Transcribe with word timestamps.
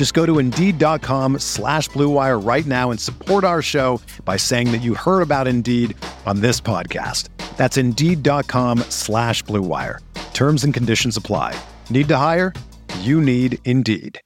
Just 0.00 0.14
go 0.14 0.24
to 0.24 0.38
Indeed.com 0.38 1.40
slash 1.40 1.90
BlueWire 1.90 2.42
right 2.42 2.64
now 2.64 2.90
and 2.90 2.98
support 2.98 3.44
our 3.44 3.60
show 3.60 4.00
by 4.24 4.38
saying 4.38 4.72
that 4.72 4.78
you 4.78 4.94
heard 4.94 5.20
about 5.20 5.46
Indeed 5.46 5.94
on 6.24 6.40
this 6.40 6.58
podcast. 6.58 7.28
That's 7.58 7.76
Indeed.com 7.76 8.78
slash 8.88 9.44
BlueWire. 9.44 9.98
Terms 10.32 10.64
and 10.64 10.72
conditions 10.72 11.18
apply. 11.18 11.54
Need 11.90 12.08
to 12.08 12.16
hire? 12.16 12.54
You 13.00 13.20
need 13.20 13.58
Indeed. 13.66 14.22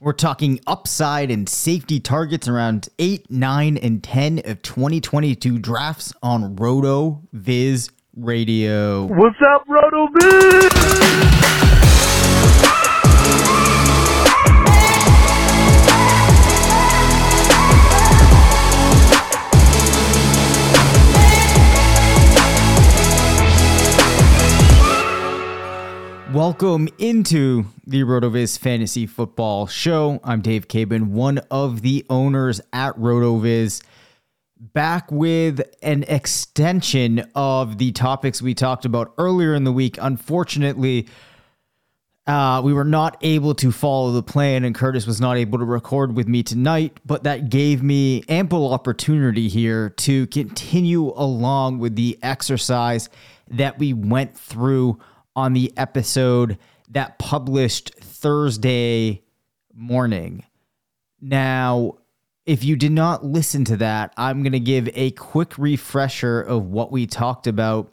We're 0.00 0.12
talking 0.12 0.58
upside 0.66 1.30
and 1.30 1.48
safety 1.48 2.00
targets 2.00 2.48
around 2.48 2.88
8, 2.98 3.30
9, 3.30 3.76
and 3.76 4.02
10 4.02 4.40
of 4.40 4.60
2022 4.62 5.60
drafts 5.60 6.12
on 6.20 6.56
Roto 6.56 7.22
Viz 7.32 7.92
Radio. 8.16 9.04
What's 9.04 9.38
up, 9.54 9.62
Roto 9.68 10.08
Viz? 10.18 11.35
Welcome 26.36 26.90
into 26.98 27.64
the 27.86 28.02
RotoViz 28.02 28.58
Fantasy 28.58 29.06
Football 29.06 29.66
Show. 29.66 30.20
I'm 30.22 30.42
Dave 30.42 30.68
Caban, 30.68 31.06
one 31.06 31.38
of 31.50 31.80
the 31.80 32.04
owners 32.10 32.60
at 32.74 32.94
RotoViz, 32.98 33.82
back 34.60 35.10
with 35.10 35.62
an 35.80 36.02
extension 36.02 37.26
of 37.34 37.78
the 37.78 37.90
topics 37.92 38.42
we 38.42 38.52
talked 38.52 38.84
about 38.84 39.14
earlier 39.16 39.54
in 39.54 39.64
the 39.64 39.72
week. 39.72 39.96
Unfortunately, 39.98 41.08
uh, 42.26 42.60
we 42.62 42.74
were 42.74 42.84
not 42.84 43.16
able 43.22 43.54
to 43.54 43.72
follow 43.72 44.12
the 44.12 44.22
plan, 44.22 44.62
and 44.62 44.74
Curtis 44.74 45.06
was 45.06 45.22
not 45.22 45.38
able 45.38 45.58
to 45.58 45.64
record 45.64 46.14
with 46.14 46.28
me 46.28 46.42
tonight, 46.42 47.00
but 47.06 47.24
that 47.24 47.48
gave 47.48 47.82
me 47.82 48.24
ample 48.28 48.74
opportunity 48.74 49.48
here 49.48 49.88
to 49.88 50.26
continue 50.26 51.14
along 51.16 51.78
with 51.78 51.96
the 51.96 52.18
exercise 52.22 53.08
that 53.48 53.78
we 53.78 53.94
went 53.94 54.36
through 54.36 55.00
on 55.36 55.52
the 55.52 55.72
episode 55.76 56.58
that 56.88 57.18
published 57.20 57.94
Thursday 58.00 59.22
morning. 59.72 60.42
Now, 61.20 61.98
if 62.46 62.64
you 62.64 62.76
did 62.76 62.92
not 62.92 63.24
listen 63.24 63.64
to 63.66 63.76
that, 63.78 64.14
I'm 64.16 64.42
going 64.42 64.52
to 64.52 64.60
give 64.60 64.88
a 64.94 65.10
quick 65.12 65.58
refresher 65.58 66.40
of 66.40 66.64
what 66.66 66.90
we 66.90 67.06
talked 67.06 67.46
about 67.46 67.92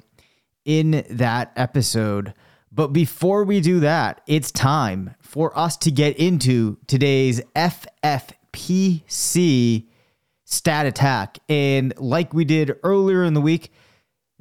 in 0.64 1.06
that 1.10 1.52
episode. 1.56 2.34
But 2.72 2.94
before 2.94 3.44
we 3.44 3.60
do 3.60 3.82
that, 3.82 4.22
it's 4.26 4.52
time 4.52 5.16
for 5.22 5.58
us 5.58 5.78
to 5.78 5.92
get 5.92 6.18
into 6.18 6.78
today's 6.88 7.42
FFPC 7.56 9.04
stat 10.46 10.86
attack. 10.86 11.40
And 11.50 11.94
like 11.98 12.34
we 12.34 12.46
did 12.46 12.78
earlier 12.84 13.24
in 13.24 13.34
the 13.34 13.42
week, 13.42 13.72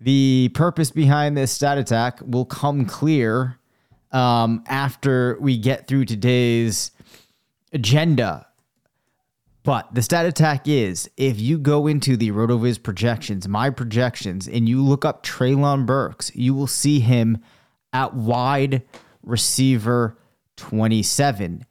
the 0.02 0.50
purpose 0.54 0.90
behind 0.90 1.36
this 1.36 1.52
stat 1.52 1.78
attack 1.78 2.18
will 2.26 2.44
come 2.44 2.84
clear 2.84 3.58
um, 4.10 4.64
after 4.66 5.38
we 5.40 5.56
get 5.56 5.86
through 5.86 6.04
today's 6.04 6.90
agenda. 7.72 8.46
But 9.62 9.94
the 9.94 10.02
stat 10.02 10.26
attack 10.26 10.66
is 10.66 11.08
if 11.16 11.40
you 11.40 11.56
go 11.56 11.86
into 11.86 12.16
the 12.16 12.32
RotoViz 12.32 12.82
projections, 12.82 13.46
my 13.46 13.70
projections, 13.70 14.48
and 14.48 14.68
you 14.68 14.82
look 14.82 15.04
up 15.04 15.22
Treylon 15.22 15.86
Burks, 15.86 16.34
you 16.34 16.52
will 16.52 16.66
see 16.66 16.98
him 16.98 17.38
at 17.92 18.12
wide 18.12 18.82
receiver 19.22 20.18
27. 20.56 21.64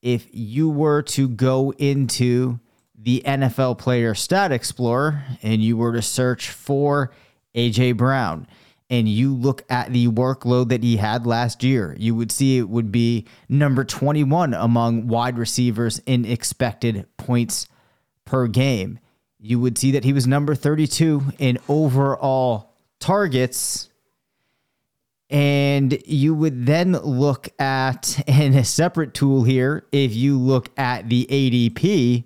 If 0.00 0.28
you 0.32 0.70
were 0.70 1.02
to 1.02 1.28
go 1.28 1.74
into 1.76 2.58
the 2.98 3.22
NFL 3.26 3.76
Player 3.76 4.14
Stat 4.14 4.50
Explorer 4.50 5.22
and 5.42 5.62
you 5.62 5.76
were 5.76 5.92
to 5.92 6.02
search 6.02 6.48
for 6.48 7.12
AJ 7.56 7.96
Brown, 7.96 8.46
and 8.88 9.08
you 9.08 9.34
look 9.34 9.64
at 9.68 9.92
the 9.92 10.08
workload 10.08 10.68
that 10.68 10.82
he 10.82 10.96
had 10.96 11.26
last 11.26 11.64
year, 11.64 11.96
you 11.98 12.14
would 12.14 12.30
see 12.30 12.58
it 12.58 12.68
would 12.68 12.92
be 12.92 13.26
number 13.48 13.84
21 13.84 14.54
among 14.54 15.08
wide 15.08 15.38
receivers 15.38 16.00
in 16.06 16.24
expected 16.24 17.06
points 17.16 17.66
per 18.24 18.46
game. 18.46 18.98
You 19.40 19.58
would 19.60 19.78
see 19.78 19.92
that 19.92 20.04
he 20.04 20.12
was 20.12 20.26
number 20.26 20.54
32 20.54 21.22
in 21.38 21.58
overall 21.68 22.74
targets. 23.00 23.90
And 25.28 25.98
you 26.06 26.34
would 26.34 26.66
then 26.66 26.92
look 26.92 27.48
at, 27.58 28.22
in 28.28 28.54
a 28.54 28.64
separate 28.64 29.14
tool 29.14 29.42
here, 29.42 29.86
if 29.90 30.14
you 30.14 30.38
look 30.38 30.68
at 30.78 31.08
the 31.08 31.26
ADP 31.28 32.24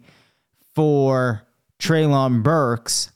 for 0.74 1.46
Treylon 1.78 2.42
Burks, 2.42 3.12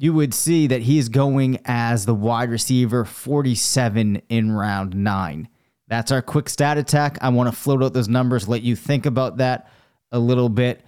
you 0.00 0.14
would 0.14 0.32
see 0.32 0.66
that 0.66 0.80
he's 0.80 1.10
going 1.10 1.58
as 1.66 2.06
the 2.06 2.14
wide 2.14 2.48
receiver 2.48 3.04
47 3.04 4.22
in 4.30 4.50
round 4.50 4.96
nine. 4.96 5.46
That's 5.88 6.10
our 6.10 6.22
quick 6.22 6.48
stat 6.48 6.78
attack. 6.78 7.18
I 7.20 7.28
want 7.28 7.50
to 7.50 7.60
float 7.60 7.82
out 7.82 7.92
those 7.92 8.08
numbers, 8.08 8.48
let 8.48 8.62
you 8.62 8.76
think 8.76 9.04
about 9.04 9.36
that 9.36 9.70
a 10.10 10.18
little 10.18 10.48
bit. 10.48 10.80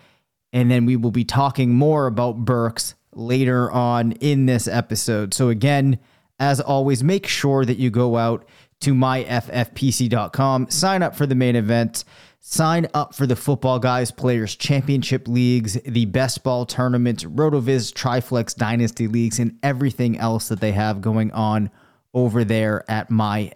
And 0.54 0.70
then 0.70 0.86
we 0.86 0.96
will 0.96 1.10
be 1.10 1.26
talking 1.26 1.74
more 1.74 2.06
about 2.06 2.46
Burks 2.46 2.94
later 3.12 3.70
on 3.70 4.12
in 4.12 4.46
this 4.46 4.66
episode. 4.66 5.34
So, 5.34 5.50
again, 5.50 5.98
as 6.38 6.58
always, 6.58 7.04
make 7.04 7.26
sure 7.26 7.66
that 7.66 7.76
you 7.76 7.90
go 7.90 8.16
out 8.16 8.48
to 8.80 8.94
myffpc.com, 8.94 10.70
sign 10.70 11.02
up 11.02 11.14
for 11.14 11.26
the 11.26 11.34
main 11.34 11.56
event. 11.56 12.04
Sign 12.44 12.88
up 12.92 13.14
for 13.14 13.24
the 13.24 13.36
Football 13.36 13.78
Guys 13.78 14.10
Players 14.10 14.56
Championship 14.56 15.28
Leagues, 15.28 15.74
the 15.86 16.06
Best 16.06 16.42
Ball 16.42 16.66
Tournament, 16.66 17.20
RotoViz, 17.36 17.92
Triflex 17.92 18.56
Dynasty 18.56 19.06
Leagues, 19.06 19.38
and 19.38 19.56
everything 19.62 20.18
else 20.18 20.48
that 20.48 20.60
they 20.60 20.72
have 20.72 21.00
going 21.00 21.30
on 21.30 21.70
over 22.12 22.42
there 22.42 22.84
at 22.90 23.10
myffpc.com. 23.10 23.54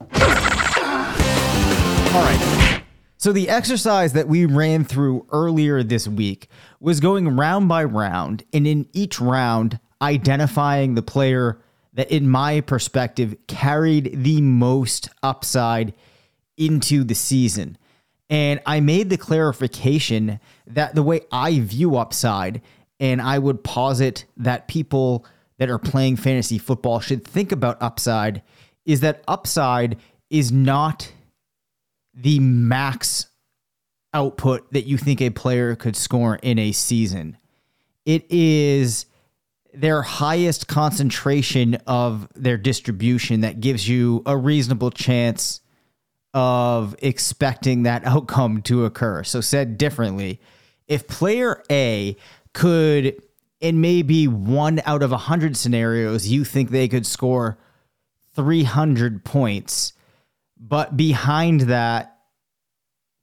All 0.00 0.08
right. 2.22 2.82
So, 3.18 3.30
the 3.34 3.50
exercise 3.50 4.14
that 4.14 4.26
we 4.26 4.46
ran 4.46 4.84
through 4.84 5.26
earlier 5.30 5.82
this 5.82 6.08
week 6.08 6.48
was 6.80 6.98
going 6.98 7.36
round 7.36 7.68
by 7.68 7.84
round, 7.84 8.42
and 8.54 8.66
in 8.66 8.88
each 8.94 9.20
round, 9.20 9.78
identifying 10.00 10.94
the 10.94 11.02
player 11.02 11.60
that, 11.92 12.10
in 12.10 12.26
my 12.26 12.62
perspective, 12.62 13.36
carried 13.48 14.24
the 14.24 14.40
most 14.40 15.10
upside 15.22 15.92
into 16.56 17.04
the 17.04 17.14
season. 17.14 17.76
And 18.30 18.60
I 18.66 18.80
made 18.80 19.10
the 19.10 19.18
clarification 19.18 20.40
that 20.66 20.94
the 20.94 21.02
way 21.02 21.20
I 21.30 21.60
view 21.60 21.96
upside, 21.96 22.62
and 22.98 23.20
I 23.20 23.38
would 23.38 23.62
posit 23.62 24.24
that 24.36 24.68
people 24.68 25.26
that 25.58 25.70
are 25.70 25.78
playing 25.78 26.16
fantasy 26.16 26.58
football 26.58 27.00
should 27.00 27.24
think 27.24 27.52
about 27.52 27.80
upside, 27.80 28.42
is 28.86 29.00
that 29.00 29.22
upside 29.28 29.98
is 30.30 30.50
not 30.50 31.12
the 32.14 32.38
max 32.40 33.28
output 34.12 34.72
that 34.72 34.86
you 34.86 34.96
think 34.96 35.20
a 35.20 35.30
player 35.30 35.74
could 35.74 35.96
score 35.96 36.36
in 36.36 36.58
a 36.58 36.72
season. 36.72 37.36
It 38.06 38.30
is 38.30 39.06
their 39.72 40.02
highest 40.02 40.68
concentration 40.68 41.74
of 41.86 42.28
their 42.34 42.56
distribution 42.56 43.40
that 43.40 43.60
gives 43.60 43.88
you 43.88 44.22
a 44.24 44.36
reasonable 44.36 44.90
chance 44.90 45.60
of 46.34 46.94
expecting 46.98 47.84
that 47.84 48.04
outcome 48.04 48.60
to 48.62 48.84
occur. 48.84 49.22
So, 49.24 49.40
said 49.40 49.78
differently, 49.78 50.40
if 50.86 51.06
player 51.06 51.62
A 51.70 52.16
could, 52.52 53.22
in 53.60 53.80
maybe 53.80 54.28
one 54.28 54.82
out 54.84 55.02
of 55.02 55.12
a 55.12 55.16
hundred 55.16 55.56
scenarios, 55.56 56.28
you 56.28 56.44
think 56.44 56.70
they 56.70 56.88
could 56.88 57.06
score 57.06 57.56
300 58.34 59.24
points. 59.24 59.92
But 60.58 60.96
behind 60.96 61.62
that, 61.62 62.10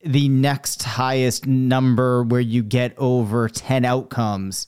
the 0.03 0.29
next 0.29 0.83
highest 0.83 1.45
number 1.45 2.23
where 2.23 2.41
you 2.41 2.63
get 2.63 2.97
over 2.97 3.47
10 3.47 3.85
outcomes 3.85 4.67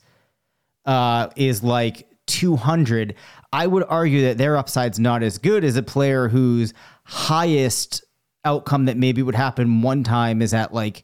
uh, 0.86 1.30
is 1.36 1.64
like 1.64 2.08
200. 2.28 3.16
I 3.52 3.68
would 3.68 3.84
argue 3.88 4.24
that 4.24 4.38
their 4.38 4.58
upside's 4.58 5.00
not 5.00 5.24
as 5.24 5.38
good 5.38 5.64
as 5.64 5.76
a 5.76 5.84
player 5.84 6.28
whose 6.28 6.74
highest 7.06 8.04
outcome 8.46 8.86
that 8.86 8.98
maybe 8.98 9.22
would 9.22 9.36
happen 9.36 9.82
one 9.82 10.04
time 10.04 10.42
is 10.42 10.54
at 10.54 10.74
like 10.74 11.04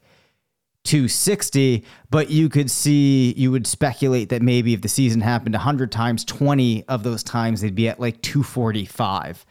260, 0.86 1.86
but 2.10 2.30
you 2.30 2.50
could 2.50 2.72
see, 2.72 3.34
you 3.38 3.52
would 3.52 3.68
speculate 3.68 4.30
that 4.30 4.42
maybe 4.42 4.74
if 4.74 4.82
the 4.82 4.88
season 4.88 5.22
happened 5.22 5.54
100 5.54 5.92
times, 5.92 6.24
20 6.26 6.86
of 6.88 7.04
those 7.04 7.24
times 7.24 7.62
they'd 7.62 7.76
be 7.76 7.88
at 7.88 8.00
like 8.00 8.22
245. 8.22 9.46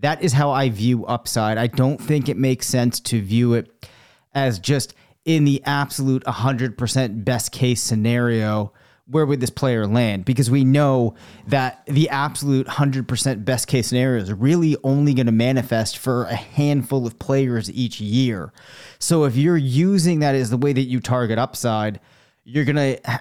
That 0.00 0.22
is 0.22 0.32
how 0.32 0.50
I 0.50 0.68
view 0.68 1.06
upside. 1.06 1.58
I 1.58 1.66
don't 1.66 2.00
think 2.00 2.28
it 2.28 2.36
makes 2.36 2.66
sense 2.66 3.00
to 3.00 3.20
view 3.22 3.54
it 3.54 3.88
as 4.34 4.58
just 4.58 4.94
in 5.24 5.44
the 5.44 5.62
absolute 5.64 6.24
100% 6.24 7.24
best 7.24 7.52
case 7.52 7.80
scenario 7.80 8.72
where 9.06 9.26
would 9.26 9.40
this 9.40 9.50
player 9.50 9.86
land? 9.86 10.24
Because 10.24 10.50
we 10.50 10.64
know 10.64 11.14
that 11.46 11.84
the 11.86 12.08
absolute 12.08 12.66
100% 12.66 13.44
best 13.44 13.68
case 13.68 13.88
scenario 13.88 14.22
is 14.22 14.32
really 14.32 14.76
only 14.82 15.12
going 15.12 15.26
to 15.26 15.32
manifest 15.32 15.98
for 15.98 16.24
a 16.24 16.34
handful 16.34 17.06
of 17.06 17.18
players 17.18 17.70
each 17.70 18.00
year. 18.00 18.52
So 18.98 19.24
if 19.24 19.36
you're 19.36 19.56
using 19.56 20.20
that 20.20 20.34
as 20.34 20.50
the 20.50 20.56
way 20.56 20.72
that 20.72 20.84
you 20.84 21.00
target 21.00 21.38
upside, 21.38 22.00
you're 22.44 22.64
going 22.64 22.76
to. 23.04 23.18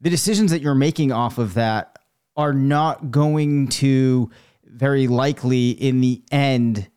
The 0.00 0.10
decisions 0.10 0.50
that 0.50 0.60
you're 0.60 0.74
making 0.74 1.12
off 1.12 1.38
of 1.38 1.54
that 1.54 1.98
are 2.36 2.52
not 2.52 3.10
going 3.10 3.68
to 3.68 4.30
very 4.64 5.06
likely 5.06 5.70
in 5.70 6.00
the 6.02 6.22
end 6.30 6.90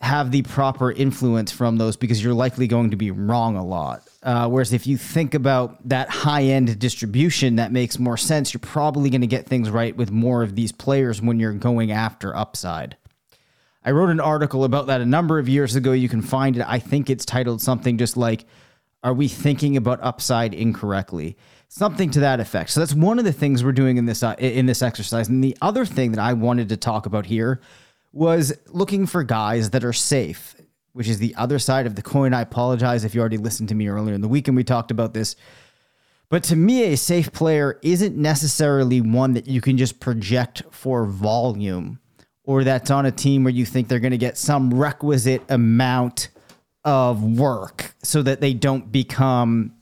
have 0.00 0.30
the 0.30 0.42
proper 0.42 0.92
influence 0.92 1.50
from 1.50 1.78
those 1.78 1.96
because 1.96 2.22
you're 2.22 2.34
likely 2.34 2.66
going 2.66 2.90
to 2.90 2.96
be 2.96 3.10
wrong 3.10 3.56
a 3.56 3.64
lot. 3.64 4.06
Uh, 4.22 4.46
whereas 4.48 4.72
if 4.72 4.86
you 4.86 4.98
think 4.98 5.32
about 5.32 5.88
that 5.88 6.10
high 6.10 6.42
end 6.42 6.78
distribution, 6.78 7.56
that 7.56 7.72
makes 7.72 7.98
more 7.98 8.16
sense. 8.16 8.52
You're 8.52 8.60
probably 8.60 9.08
going 9.08 9.22
to 9.22 9.26
get 9.26 9.46
things 9.46 9.70
right 9.70 9.96
with 9.96 10.10
more 10.10 10.42
of 10.42 10.54
these 10.54 10.70
players 10.70 11.22
when 11.22 11.40
you're 11.40 11.52
going 11.52 11.92
after 11.92 12.36
upside. 12.36 12.96
I 13.84 13.92
wrote 13.92 14.10
an 14.10 14.20
article 14.20 14.64
about 14.64 14.88
that 14.88 15.00
a 15.00 15.06
number 15.06 15.38
of 15.38 15.48
years 15.48 15.76
ago. 15.76 15.92
You 15.92 16.08
can 16.08 16.20
find 16.20 16.56
it. 16.56 16.64
I 16.66 16.78
think 16.78 17.08
it's 17.08 17.24
titled 17.24 17.62
something 17.62 17.96
just 17.96 18.16
like, 18.16 18.44
Are 19.02 19.14
we 19.14 19.28
thinking 19.28 19.76
about 19.76 20.00
upside 20.02 20.52
incorrectly? 20.52 21.36
Something 21.68 22.10
to 22.10 22.20
that 22.20 22.40
effect. 22.40 22.70
So 22.70 22.80
that's 22.80 22.94
one 22.94 23.18
of 23.18 23.24
the 23.24 23.32
things 23.32 23.64
we're 23.64 23.72
doing 23.72 23.96
in 23.96 24.04
this 24.04 24.22
uh, 24.22 24.34
in 24.38 24.66
this 24.66 24.82
exercise. 24.82 25.28
And 25.28 25.42
the 25.42 25.56
other 25.62 25.84
thing 25.86 26.12
that 26.12 26.20
I 26.20 26.32
wanted 26.32 26.68
to 26.68 26.76
talk 26.76 27.06
about 27.06 27.26
here 27.26 27.60
was 28.16 28.56
looking 28.68 29.04
for 29.04 29.22
guys 29.22 29.70
that 29.70 29.84
are 29.84 29.92
safe, 29.92 30.56
which 30.94 31.06
is 31.06 31.18
the 31.18 31.34
other 31.34 31.58
side 31.58 31.86
of 31.86 31.96
the 31.96 32.02
coin. 32.02 32.32
I 32.32 32.40
apologize 32.40 33.04
if 33.04 33.14
you 33.14 33.20
already 33.20 33.36
listened 33.36 33.68
to 33.68 33.74
me 33.74 33.88
earlier 33.88 34.14
in 34.14 34.22
the 34.22 34.28
week 34.28 34.48
and 34.48 34.56
we 34.56 34.64
talked 34.64 34.90
about 34.90 35.12
this. 35.12 35.36
But 36.30 36.42
to 36.44 36.56
me, 36.56 36.84
a 36.84 36.96
safe 36.96 37.30
player 37.30 37.78
isn't 37.82 38.16
necessarily 38.16 39.02
one 39.02 39.34
that 39.34 39.46
you 39.46 39.60
can 39.60 39.76
just 39.76 40.00
project 40.00 40.62
for 40.70 41.04
volume 41.04 42.00
or 42.42 42.64
that's 42.64 42.90
on 42.90 43.04
a 43.04 43.12
team 43.12 43.44
where 43.44 43.52
you 43.52 43.66
think 43.66 43.88
they're 43.88 44.00
going 44.00 44.12
to 44.12 44.18
get 44.18 44.38
some 44.38 44.72
requisite 44.72 45.42
amount 45.50 46.30
of 46.84 47.22
work 47.22 47.94
so 48.02 48.22
that 48.22 48.40
they 48.40 48.54
don't 48.54 48.90
become 48.90 49.74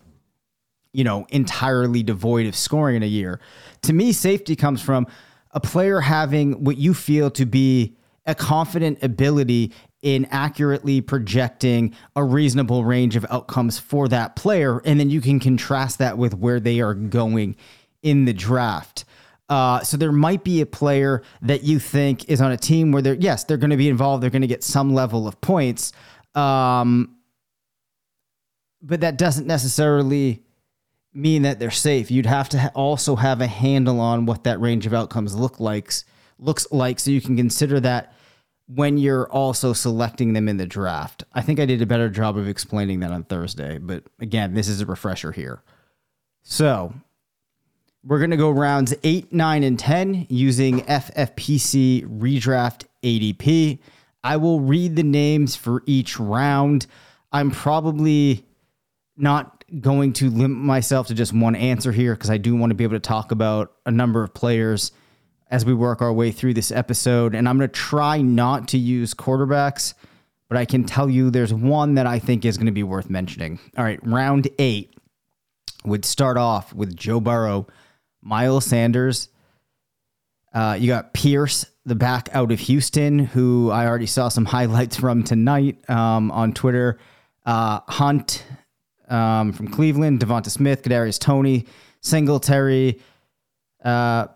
you 0.93 1.05
know 1.05 1.25
entirely 1.29 2.03
devoid 2.03 2.47
of 2.47 2.57
scoring 2.57 2.97
in 2.97 3.05
a 3.05 3.07
year. 3.07 3.39
To 3.83 3.93
me, 3.93 4.13
safety 4.13 4.57
comes 4.57 4.83
from 4.83 5.07
a 5.53 5.61
player 5.61 6.01
having 6.01 6.65
what 6.65 6.79
you 6.79 6.95
feel 6.95 7.31
to 7.31 7.47
be 7.47 7.97
a 8.27 8.35
confident 8.35 9.03
ability 9.03 9.73
in 10.03 10.27
accurately 10.31 11.01
projecting 11.01 11.95
a 12.15 12.23
reasonable 12.23 12.85
range 12.85 13.17
of 13.17 13.25
outcomes 13.31 13.79
for 13.79 14.07
that 14.09 14.37
player. 14.37 14.81
And 14.85 15.01
then 15.01 15.11
you 15.11 15.21
can 15.21 15.41
contrast 15.41 15.99
that 15.99 16.19
with 16.19 16.35
where 16.35 16.61
they 16.61 16.81
are 16.81 16.95
going 16.95 17.57
in 18.03 18.27
the 18.27 18.35
draft. 18.35 19.05
Uh, 19.49 19.81
so 19.81 19.97
there 19.97 20.13
might 20.13 20.45
be 20.45 20.61
a 20.61 20.67
player 20.67 21.23
that 21.43 21.65
you 21.65 21.79
think 21.79 22.29
is 22.29 22.41
on 22.41 22.53
a 22.53 22.57
team 22.57 22.93
where 22.93 23.03
they're, 23.03 23.15
yes, 23.15 23.45
they're 23.45 23.57
going 23.57 23.71
to 23.71 23.77
be 23.77 23.89
involved. 23.89 24.23
They're 24.23 24.31
going 24.31 24.43
to 24.43 24.49
get 24.49 24.65
some 24.65 24.95
level 24.95 25.27
of 25.27 25.41
points. 25.41 25.93
Um, 26.35 27.17
but 28.83 29.01
that 29.01 29.17
doesn't 29.17 29.47
necessarily 29.47 30.43
mean 31.15 31.43
that 31.43 31.59
they're 31.59 31.71
safe. 31.71 32.11
You'd 32.11 32.27
have 32.27 32.49
to 32.51 32.59
ha- 32.59 32.71
also 32.75 33.17
have 33.17 33.41
a 33.41 33.47
handle 33.47 34.01
on 34.01 34.27
what 34.27 34.45
that 34.45 34.61
range 34.61 34.87
of 34.87 34.93
outcomes 34.93 35.35
look 35.35 35.61
likes 35.61 36.05
looks 36.39 36.67
like 36.71 36.99
so 36.99 37.11
you 37.11 37.21
can 37.21 37.37
consider 37.37 37.81
that 37.81 38.15
when 38.67 38.97
you're 38.97 39.31
also 39.31 39.73
selecting 39.73 40.33
them 40.33 40.49
in 40.49 40.57
the 40.57 40.67
draft. 40.67 41.25
I 41.33 41.43
think 41.43 41.61
I 41.61 41.67
did 41.67 41.83
a 41.83 41.87
better 41.87 42.09
job 42.09 42.37
of 42.37 42.49
explaining 42.49 43.01
that 43.01 43.11
on 43.11 43.25
Thursday, 43.25 43.79
but 43.79 44.05
again, 44.21 44.55
this 44.55 44.69
is 44.69 44.81
a 44.81 44.87
refresher 44.87 45.33
here. 45.33 45.63
So, 46.43 46.95
we're 48.03 48.19
going 48.19 48.31
to 48.31 48.37
go 48.37 48.51
rounds 48.51 48.95
8, 49.03 49.33
9 49.33 49.63
and 49.63 49.79
10 49.79 50.27
using 50.29 50.81
FFPC 50.83 52.07
redraft 52.07 52.85
ADP. 53.03 53.79
I 54.23 54.37
will 54.37 54.61
read 54.61 54.97
the 54.97 55.03
names 55.03 55.57
for 55.57 55.83
each 55.87 56.19
round. 56.19 56.87
I'm 57.33 57.51
probably 57.51 58.45
not 59.17 59.65
going 59.81 60.13
to 60.15 60.29
limit 60.31 60.59
myself 60.59 61.07
to 61.09 61.15
just 61.15 61.33
one 61.33 61.55
answer 61.55 61.93
here 61.93 62.15
because 62.15 62.31
I 62.31 62.37
do 62.37 62.55
want 62.55 62.71
to 62.71 62.75
be 62.75 62.85
able 62.85 62.97
to 62.97 63.01
talk 63.01 63.33
about 63.33 63.73
a 63.87 63.91
number 63.91 64.23
of 64.23 64.35
players 64.35 64.93
as 65.55 65.65
we 65.65 65.73
work 65.73 66.03
our 66.03 66.13
way 66.13 66.33
through 66.33 66.53
this 66.53 66.73
episode. 66.73 67.33
And 67.33 67.49
I'm 67.49 67.57
going 67.57 67.69
to 67.71 67.73
try 67.73 68.21
not 68.21 68.67
to 68.69 68.77
use 68.77 69.15
quarterbacks, 69.15 69.95
but 70.49 70.59
I 70.59 70.65
can 70.65 70.83
tell 70.83 71.09
you 71.09 71.31
there's 71.31 71.55
one 71.55 71.95
that 71.95 72.09
I 72.09 72.19
think 72.19 72.45
is 72.45 72.57
going 72.57 72.67
to 72.67 72.73
be 72.73 72.83
worth 72.83 73.09
mentioning. 73.09 73.61
All 73.79 73.85
right, 73.85 74.05
round 74.05 74.49
eight 74.59 74.99
would 75.85 76.05
start 76.05 76.37
off 76.37 76.73
with 76.73 76.97
Joe 76.97 77.21
Burrow, 77.21 77.69
Miles 78.21 78.65
Sanders. 78.65 79.29
Uh, 80.53 80.77
you 80.77 80.89
got 80.89 81.15
Pierce, 81.15 81.67
the 81.87 81.95
back 81.95 82.31
out 82.33 82.51
of 82.51 82.59
Houston, 82.59 83.21
who 83.21 83.71
I 83.71 83.87
already 83.87 84.07
saw 84.07 84.31
some 84.31 84.45
highlights 84.57 84.97
from 84.97 85.23
tonight 85.23 85.89
um, 85.89 86.33
on 86.33 86.53
Twitter. 86.53 86.99
Uh, 87.47 87.79
Hunt 87.87 88.45
um, 89.09 89.53
from 89.53 89.69
Cleveland, 89.69 90.19
Devonta 90.19 90.51
Smith, 90.51 90.83
Kadarius 90.83 91.21
Toney, 91.21 91.67
Singletary, 92.01 93.01
uh, 93.85 94.27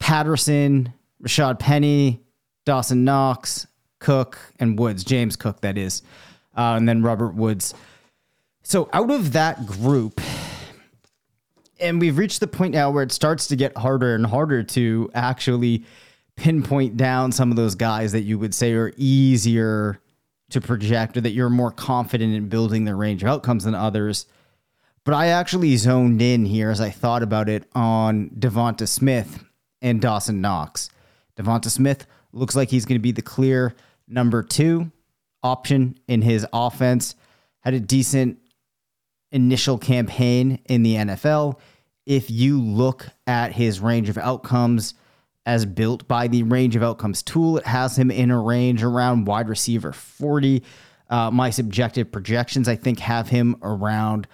Patterson, 0.00 0.92
Rashad 1.22 1.60
Penny, 1.60 2.20
Dawson 2.64 3.04
Knox, 3.04 3.66
Cook, 4.00 4.38
and 4.58 4.78
Woods. 4.78 5.04
James 5.04 5.36
Cook, 5.36 5.60
that 5.60 5.78
is. 5.78 6.02
Uh, 6.56 6.74
and 6.76 6.88
then 6.88 7.02
Robert 7.02 7.34
Woods. 7.34 7.74
So 8.62 8.88
out 8.92 9.10
of 9.10 9.32
that 9.34 9.66
group, 9.66 10.20
and 11.78 12.00
we've 12.00 12.18
reached 12.18 12.40
the 12.40 12.46
point 12.46 12.74
now 12.74 12.90
where 12.90 13.02
it 13.02 13.12
starts 13.12 13.46
to 13.48 13.56
get 13.56 13.76
harder 13.76 14.14
and 14.14 14.26
harder 14.26 14.62
to 14.62 15.10
actually 15.14 15.84
pinpoint 16.36 16.96
down 16.96 17.32
some 17.32 17.50
of 17.50 17.56
those 17.56 17.74
guys 17.74 18.12
that 18.12 18.22
you 18.22 18.38
would 18.38 18.54
say 18.54 18.72
are 18.72 18.92
easier 18.96 20.00
to 20.50 20.60
project 20.60 21.16
or 21.16 21.20
that 21.20 21.30
you're 21.30 21.50
more 21.50 21.70
confident 21.70 22.34
in 22.34 22.48
building 22.48 22.84
the 22.84 22.94
range 22.94 23.22
of 23.22 23.28
outcomes 23.28 23.64
than 23.64 23.74
others. 23.74 24.26
But 25.04 25.14
I 25.14 25.28
actually 25.28 25.76
zoned 25.76 26.20
in 26.20 26.44
here 26.44 26.70
as 26.70 26.80
I 26.80 26.90
thought 26.90 27.22
about 27.22 27.48
it 27.48 27.64
on 27.74 28.30
Devonta 28.30 28.86
Smith 28.86 29.44
and 29.82 30.00
Dawson 30.00 30.40
Knox. 30.40 30.90
Devonta 31.36 31.70
Smith 31.70 32.06
looks 32.32 32.54
like 32.54 32.70
he's 32.70 32.84
going 32.84 32.98
to 32.98 33.02
be 33.02 33.12
the 33.12 33.22
clear 33.22 33.74
number 34.06 34.42
two 34.42 34.90
option 35.42 35.98
in 36.06 36.22
his 36.22 36.46
offense. 36.52 37.14
Had 37.60 37.74
a 37.74 37.80
decent 37.80 38.38
initial 39.32 39.78
campaign 39.78 40.60
in 40.66 40.82
the 40.82 40.96
NFL. 40.96 41.58
If 42.06 42.30
you 42.30 42.60
look 42.60 43.06
at 43.26 43.52
his 43.52 43.80
range 43.80 44.08
of 44.08 44.18
outcomes 44.18 44.94
as 45.46 45.64
built 45.64 46.06
by 46.08 46.28
the 46.28 46.42
range 46.42 46.76
of 46.76 46.82
outcomes 46.82 47.22
tool, 47.22 47.58
it 47.58 47.66
has 47.66 47.96
him 47.96 48.10
in 48.10 48.30
a 48.30 48.40
range 48.40 48.82
around 48.82 49.26
wide 49.26 49.48
receiver 49.48 49.92
40. 49.92 50.62
Uh, 51.08 51.30
my 51.30 51.50
subjective 51.50 52.10
projections, 52.12 52.68
I 52.68 52.76
think, 52.76 53.00
have 53.00 53.28
him 53.28 53.56
around 53.62 54.26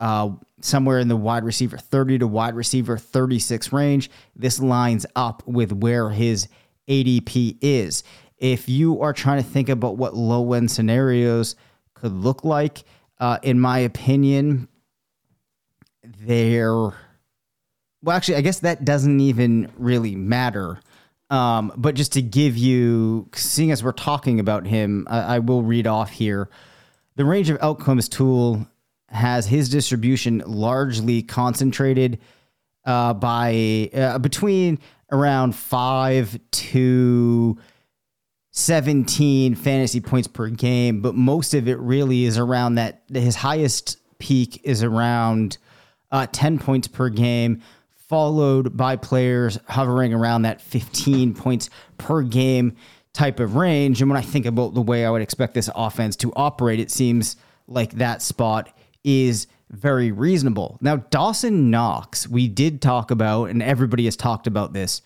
uh, 0.00 0.30
somewhere 0.60 0.98
in 0.98 1.08
the 1.08 1.16
wide 1.16 1.44
receiver 1.44 1.76
30 1.76 2.18
to 2.18 2.26
wide 2.26 2.54
receiver 2.54 2.96
36 2.96 3.72
range. 3.72 4.10
This 4.36 4.60
lines 4.60 5.06
up 5.16 5.46
with 5.46 5.72
where 5.72 6.10
his 6.10 6.48
ADP 6.88 7.58
is. 7.60 8.02
If 8.38 8.68
you 8.68 9.00
are 9.00 9.12
trying 9.12 9.42
to 9.42 9.48
think 9.48 9.68
about 9.68 9.96
what 9.96 10.14
low 10.14 10.52
end 10.52 10.70
scenarios 10.70 11.56
could 11.94 12.12
look 12.12 12.44
like, 12.44 12.84
uh, 13.18 13.38
in 13.42 13.58
my 13.58 13.80
opinion, 13.80 14.68
they're 16.02 16.92
well, 18.02 18.16
actually, 18.16 18.36
I 18.36 18.42
guess 18.42 18.60
that 18.60 18.84
doesn't 18.84 19.20
even 19.20 19.72
really 19.76 20.14
matter. 20.14 20.80
Um, 21.30 21.72
but 21.76 21.94
just 21.94 22.12
to 22.12 22.22
give 22.22 22.56
you, 22.56 23.28
seeing 23.34 23.70
as 23.70 23.82
we're 23.82 23.92
talking 23.92 24.40
about 24.40 24.66
him, 24.66 25.06
I, 25.10 25.36
I 25.36 25.38
will 25.40 25.62
read 25.62 25.86
off 25.86 26.10
here. 26.10 26.48
The 27.16 27.24
range 27.24 27.50
of 27.50 27.58
outcomes 27.60 28.08
tool 28.08 28.66
has 29.08 29.46
his 29.46 29.68
distribution 29.68 30.42
largely 30.46 31.22
concentrated 31.22 32.18
uh, 32.84 33.14
by 33.14 33.90
uh, 33.94 34.18
between 34.18 34.78
around 35.10 35.54
five 35.54 36.38
to 36.50 37.58
17 38.50 39.54
fantasy 39.54 40.00
points 40.00 40.28
per 40.28 40.48
game, 40.48 41.00
but 41.00 41.14
most 41.14 41.54
of 41.54 41.68
it 41.68 41.78
really 41.78 42.24
is 42.24 42.38
around 42.38 42.74
that. 42.74 43.02
His 43.12 43.36
highest 43.36 43.98
peak 44.18 44.60
is 44.64 44.82
around 44.82 45.58
uh, 46.10 46.26
10 46.32 46.58
points 46.58 46.88
per 46.88 47.08
game, 47.08 47.62
followed 48.08 48.76
by 48.76 48.96
players 48.96 49.58
hovering 49.68 50.12
around 50.12 50.42
that 50.42 50.60
15 50.60 51.34
points 51.34 51.70
per 51.98 52.22
game 52.22 52.76
type 53.12 53.40
of 53.40 53.54
range. 53.54 54.00
And 54.00 54.10
when 54.10 54.16
I 54.16 54.22
think 54.22 54.46
about 54.46 54.74
the 54.74 54.80
way 54.80 55.04
I 55.04 55.10
would 55.10 55.22
expect 55.22 55.54
this 55.54 55.70
offense 55.74 56.16
to 56.16 56.32
operate, 56.34 56.80
it 56.80 56.90
seems 56.90 57.36
like 57.66 57.92
that 57.92 58.22
spot 58.22 58.72
is 59.08 59.46
very 59.70 60.12
reasonable. 60.12 60.76
Now, 60.82 60.96
Dawson 60.96 61.70
Knox, 61.70 62.28
we 62.28 62.46
did 62.46 62.82
talk 62.82 63.10
about, 63.10 63.46
and 63.46 63.62
everybody 63.62 64.04
has 64.04 64.16
talked 64.16 64.46
about 64.46 64.74
this, 64.74 65.00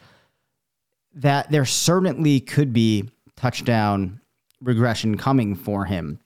that 1.14 1.52
there 1.52 1.64
certainly 1.64 2.40
could 2.40 2.72
be 2.72 3.08
touchdown 3.36 4.20
regression 4.60 5.16
coming 5.16 5.54
for 5.54 5.84
him. 5.84 6.18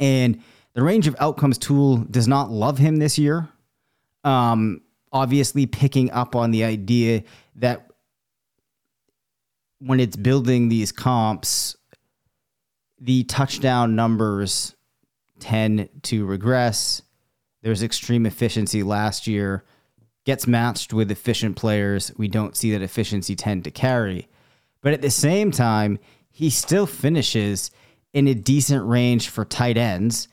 And 0.00 0.42
the 0.72 0.82
range 0.82 1.06
of 1.06 1.14
outcomes 1.20 1.56
tool 1.56 1.98
does 1.98 2.26
not 2.26 2.50
love 2.50 2.78
him 2.78 2.96
this 2.96 3.16
year. 3.16 3.48
Um, 4.24 4.80
obviously, 5.12 5.66
picking 5.66 6.10
up 6.10 6.34
on 6.34 6.50
the 6.50 6.64
idea 6.64 7.22
that 7.56 7.90
when 9.78 10.00
it's 10.00 10.16
building 10.16 10.68
these 10.68 10.90
comps, 10.90 11.76
the 13.00 13.22
touchdown 13.24 13.94
numbers 13.94 14.74
tend 15.38 15.88
to 16.02 16.24
regress. 16.24 17.02
There's 17.64 17.82
extreme 17.82 18.26
efficiency 18.26 18.82
last 18.82 19.26
year, 19.26 19.64
gets 20.26 20.46
matched 20.46 20.92
with 20.92 21.10
efficient 21.10 21.56
players. 21.56 22.12
We 22.18 22.28
don't 22.28 22.54
see 22.54 22.70
that 22.72 22.82
efficiency 22.82 23.34
tend 23.34 23.64
to 23.64 23.70
carry. 23.70 24.28
But 24.82 24.92
at 24.92 25.00
the 25.00 25.10
same 25.10 25.50
time, 25.50 25.98
he 26.30 26.50
still 26.50 26.84
finishes 26.84 27.70
in 28.12 28.28
a 28.28 28.34
decent 28.34 28.86
range 28.86 29.30
for 29.30 29.46
tight 29.46 29.78
ends. 29.78 30.28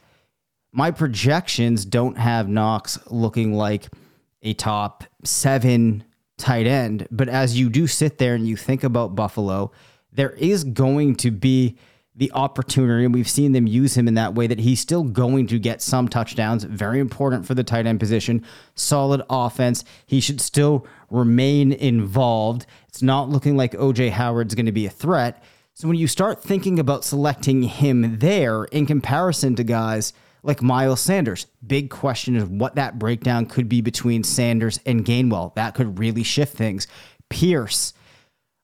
My 0.74 0.92
projections 0.92 1.86
don't 1.86 2.18
have 2.18 2.50
Knox 2.50 3.00
looking 3.10 3.54
like 3.54 3.88
a 4.42 4.54
top 4.54 5.06
seven 5.24 6.04
tight 6.38 6.68
end, 6.68 7.08
but 7.12 7.30
as 7.30 7.58
you 7.58 7.70
do 7.70 7.88
sit 7.88 8.18
there 8.18 8.36
and 8.36 8.46
you 8.46 8.58
think 8.58 8.84
about 8.84 9.16
Buffalo, 9.16 9.72
there 10.12 10.32
is 10.32 10.66
going 10.66 11.16
to 11.16 11.32
be 11.32 11.78
the 12.22 12.32
opportunity, 12.34 13.04
and 13.04 13.16
we've 13.16 13.28
seen 13.28 13.52
them 13.52 13.66
use 13.66 13.98
him 13.98 14.08
in 14.08 14.14
that 14.14 14.36
way, 14.36 14.46
that 14.46 14.60
he's 14.60 14.80
still 14.80 15.04
going 15.04 15.48
to 15.48 15.58
get 15.58 15.82
some 15.82 16.08
touchdowns. 16.08 16.64
Very 16.64 17.00
important 17.00 17.48
for 17.48 17.56
the 17.56 17.64
tight 17.64 17.88
end 17.88 18.00
position. 18.00 18.46
Solid 18.76 19.24
offense. 19.28 19.84
He 20.06 20.20
should 20.20 20.40
still 20.40 20.86
remain 21.10 21.72
involved. 21.72 22.68
It's 22.88 23.02
not 23.02 23.30
looking 23.30 23.58
like 23.58 23.72
OJ 23.72 24.12
Howard's 24.12 24.54
going 24.54 24.68
to 24.68 24.72
be 24.72 24.86
a 24.86 24.92
threat. 24.92 25.44
So 25.74 25.88
when 25.88 25.98
you 25.98 26.06
start 26.06 26.44
thinking 26.44 26.78
about 26.78 27.04
selecting 27.04 27.64
him 27.64 28.20
there 28.20 28.66
in 28.66 28.86
comparison 28.86 29.56
to 29.56 29.64
guys 29.64 30.14
like 30.44 30.62
Miles 30.62 31.02
Sanders, 31.02 31.48
big 31.66 31.90
question 31.90 32.36
is 32.36 32.44
what 32.44 32.76
that 32.76 33.00
breakdown 33.00 33.48
could 33.48 33.68
be 33.68 33.82
between 33.82 34.24
Sanders 34.24 34.80
and 34.86 35.04
Gainwell. 35.04 35.56
That 35.56 35.74
could 35.74 35.98
really 35.98 36.22
shift 36.22 36.56
things. 36.56 36.86
Pierce, 37.30 37.94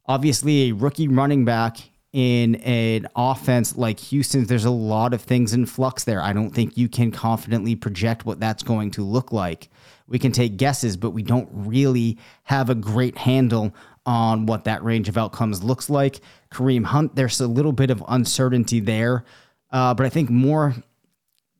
obviously 0.05 0.69
a 0.69 0.75
rookie 0.75 1.07
running 1.07 1.43
back 1.43 1.77
in 2.17 2.55
an 2.55 3.07
offense 3.15 3.77
like 3.77 3.99
Houston's, 3.99 4.47
there's 4.47 4.65
a 4.65 4.71
lot 4.71 5.13
of 5.13 5.21
things 5.21 5.53
in 5.53 5.67
flux 5.67 6.03
there. 6.03 6.19
I 6.19 6.33
don't 6.33 6.49
think 6.49 6.75
you 6.75 6.89
can 6.89 7.11
confidently 7.11 7.75
project 7.75 8.25
what 8.25 8.39
that's 8.39 8.63
going 8.63 8.89
to 8.91 9.03
look 9.03 9.31
like. 9.31 9.69
We 10.07 10.17
can 10.17 10.31
take 10.31 10.57
guesses, 10.57 10.97
but 10.97 11.11
we 11.11 11.21
don't 11.21 11.47
really 11.51 12.17
have 12.45 12.71
a 12.71 12.75
great 12.75 13.19
handle 13.19 13.71
on 14.07 14.47
what 14.47 14.63
that 14.63 14.83
range 14.83 15.07
of 15.07 15.15
outcomes 15.15 15.63
looks 15.63 15.91
like. 15.91 16.21
Kareem 16.51 16.85
Hunt, 16.85 17.15
there's 17.15 17.39
a 17.39 17.45
little 17.47 17.71
bit 17.71 17.91
of 17.91 18.03
uncertainty 18.07 18.79
there, 18.79 19.23
uh, 19.71 19.93
but 19.93 20.07
I 20.07 20.09
think 20.09 20.31
more 20.31 20.73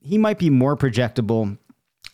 he 0.01 0.17
might 0.17 0.39
be 0.39 0.49
more 0.49 0.75
projectable 0.75 1.55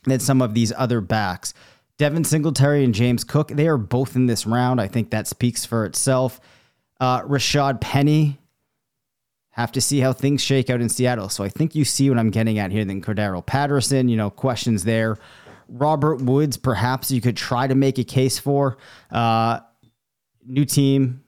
than 0.04 0.20
some 0.20 0.42
of 0.42 0.54
these 0.54 0.74
other 0.76 1.00
backs. 1.00 1.54
Devin 1.98 2.26
Singletary 2.26 2.84
and 2.84 2.94
James 2.94 3.24
Cook, 3.24 3.48
they 3.48 3.70
are 3.70 3.78
both 3.78 4.18
in 4.18 4.26
this 4.26 4.46
round. 4.46 4.82
I 4.82 4.90
think 4.90 5.12
that 5.12 5.30
speaks 5.30 5.64
for 5.64 5.86
itself. 5.86 6.42
Uh, 7.04 7.22
Rashad 7.24 7.82
Penny, 7.82 8.40
have 9.50 9.74
to 9.74 9.82
see 9.82 10.00
how 10.00 10.14
things 10.14 10.42
shake 10.42 10.70
out 10.70 10.80
in 10.80 10.88
Seattle. 10.88 11.28
So 11.28 11.44
I 11.44 11.50
think 11.50 11.76
you 11.76 11.84
see 11.84 12.10
what 12.10 12.18
I'm 12.18 12.30
getting 12.30 12.60
at 12.60 12.72
here. 12.72 12.86
Then 12.86 13.02
Cordarrelle 13.02 13.46
Patterson, 13.46 14.08
you 14.08 14.16
know, 14.16 14.30
questions 14.30 14.86
there. 14.86 15.18
Robert 15.68 16.22
Woods, 16.22 16.56
perhaps 16.56 17.12
you 17.12 17.20
could 17.20 17.36
try 17.36 17.68
to 17.68 17.76
make 17.76 17.98
a 17.98 18.06
case 18.06 18.40
for. 18.40 18.78
Uh, 19.12 19.60
new 20.46 20.64
team, 20.64 21.26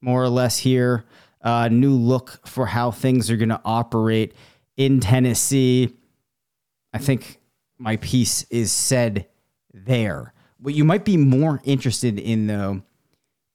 more 0.00 0.22
or 0.22 0.30
less 0.30 0.56
here. 0.56 1.04
Uh, 1.42 1.68
new 1.68 1.92
look 1.92 2.40
for 2.48 2.64
how 2.64 2.90
things 2.90 3.30
are 3.30 3.36
going 3.36 3.50
to 3.50 3.60
operate 3.62 4.32
in 4.78 5.00
Tennessee. 5.00 5.94
I 6.94 6.98
think 6.98 7.40
my 7.76 7.96
piece 7.98 8.44
is 8.44 8.72
said 8.72 9.26
there. 9.74 10.32
What 10.60 10.72
you 10.72 10.84
might 10.84 11.04
be 11.04 11.18
more 11.18 11.60
interested 11.62 12.18
in, 12.18 12.46
though, 12.46 12.80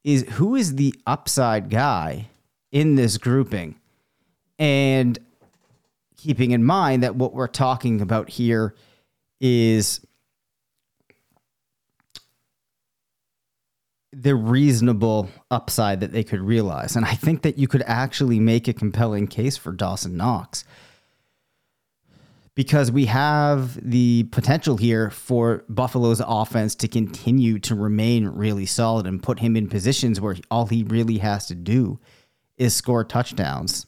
is 0.03 0.23
who 0.31 0.55
is 0.55 0.75
the 0.75 0.93
upside 1.05 1.69
guy 1.69 2.29
in 2.71 2.95
this 2.95 3.17
grouping? 3.17 3.75
And 4.57 5.17
keeping 6.17 6.51
in 6.51 6.63
mind 6.63 7.03
that 7.03 7.15
what 7.15 7.33
we're 7.33 7.47
talking 7.47 8.01
about 8.01 8.29
here 8.29 8.75
is 9.39 10.05
the 14.11 14.35
reasonable 14.35 15.29
upside 15.51 16.01
that 16.01 16.11
they 16.11 16.23
could 16.23 16.41
realize. 16.41 16.95
And 16.95 17.05
I 17.05 17.13
think 17.13 17.43
that 17.43 17.57
you 17.57 17.67
could 17.67 17.83
actually 17.85 18.39
make 18.39 18.67
a 18.67 18.73
compelling 18.73 19.27
case 19.27 19.55
for 19.55 19.71
Dawson 19.71 20.17
Knox 20.17 20.65
because 22.59 22.91
we 22.91 23.05
have 23.05 23.79
the 23.89 24.23
potential 24.31 24.75
here 24.75 25.09
for 25.09 25.63
Buffalo's 25.69 26.21
offense 26.27 26.75
to 26.75 26.89
continue 26.89 27.57
to 27.57 27.73
remain 27.73 28.27
really 28.27 28.65
solid 28.65 29.07
and 29.07 29.23
put 29.23 29.39
him 29.39 29.55
in 29.55 29.69
positions 29.69 30.19
where 30.19 30.35
all 30.51 30.65
he 30.65 30.83
really 30.83 31.19
has 31.19 31.47
to 31.47 31.55
do 31.55 32.01
is 32.57 32.75
score 32.75 33.05
touchdowns. 33.05 33.85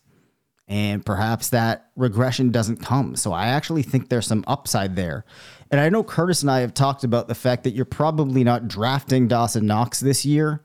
And 0.70 1.06
perhaps 1.06 1.50
that 1.50 1.90
regression 1.98 2.52
doesn't 2.52 2.78
come. 2.78 3.18
So 3.18 3.34
I 3.34 3.48
actually 3.48 3.84
think 3.84 4.08
there's 4.08 4.26
some 4.26 4.46
upside 4.48 4.96
there. 4.96 5.26
And 5.70 5.82
I 5.82 5.90
know 5.90 6.02
Curtis 6.02 6.42
and 6.42 6.50
I 6.50 6.62
have 6.62 6.74
talked 6.74 7.04
about 7.04 7.28
the 7.28 7.36
fact 7.36 7.66
that 7.66 7.72
you're 7.72 7.84
probably 7.84 8.46
not 8.46 8.70
drafting 8.70 9.28
Dawson 9.28 9.66
Knox 9.66 10.00
this 10.00 10.26
year 10.26 10.64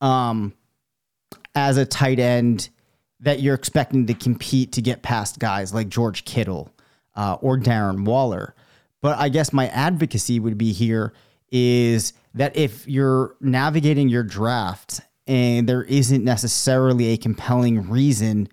um, 0.00 0.54
as 1.54 1.76
a 1.76 1.86
tight 1.86 2.18
end 2.18 2.70
that 3.20 3.38
you're 3.38 3.54
expecting 3.54 4.08
to 4.08 4.14
compete 4.14 4.72
to 4.72 4.82
get 4.82 5.02
past 5.02 5.38
guys 5.38 5.72
like 5.72 5.88
George 5.88 6.24
Kittle 6.24 6.74
uh, 7.14 7.36
or 7.40 7.58
Darren 7.58 8.04
Waller. 8.04 8.54
But 9.00 9.18
I 9.18 9.28
guess 9.28 9.52
my 9.52 9.68
advocacy 9.68 10.40
would 10.40 10.56
be 10.56 10.72
here 10.72 11.12
is 11.50 12.12
that 12.34 12.56
if 12.56 12.88
you're 12.88 13.36
navigating 13.40 14.08
your 14.08 14.22
draft 14.22 15.00
and 15.26 15.68
there 15.68 15.84
isn't 15.84 16.24
necessarily 16.24 17.08
a 17.08 17.16
compelling 17.16 17.88
reason 17.88 18.48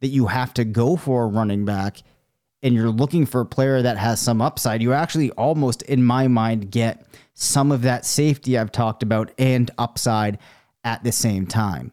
that 0.00 0.08
you 0.08 0.26
have 0.26 0.54
to 0.54 0.64
go 0.64 0.96
for 0.96 1.24
a 1.24 1.26
running 1.26 1.64
back, 1.64 2.02
and 2.62 2.74
you're 2.74 2.90
looking 2.90 3.26
for 3.26 3.40
a 3.40 3.46
player 3.46 3.80
that 3.82 3.96
has 3.96 4.20
some 4.20 4.42
upside, 4.42 4.82
you 4.82 4.92
actually 4.92 5.30
almost, 5.32 5.82
in 5.82 6.04
my 6.04 6.28
mind, 6.28 6.70
get 6.70 7.06
some 7.34 7.72
of 7.72 7.82
that 7.82 8.04
safety 8.04 8.58
I've 8.58 8.72
talked 8.72 9.02
about 9.02 9.30
and 9.38 9.70
upside 9.78 10.38
at 10.84 11.02
the 11.02 11.12
same 11.12 11.46
time. 11.46 11.92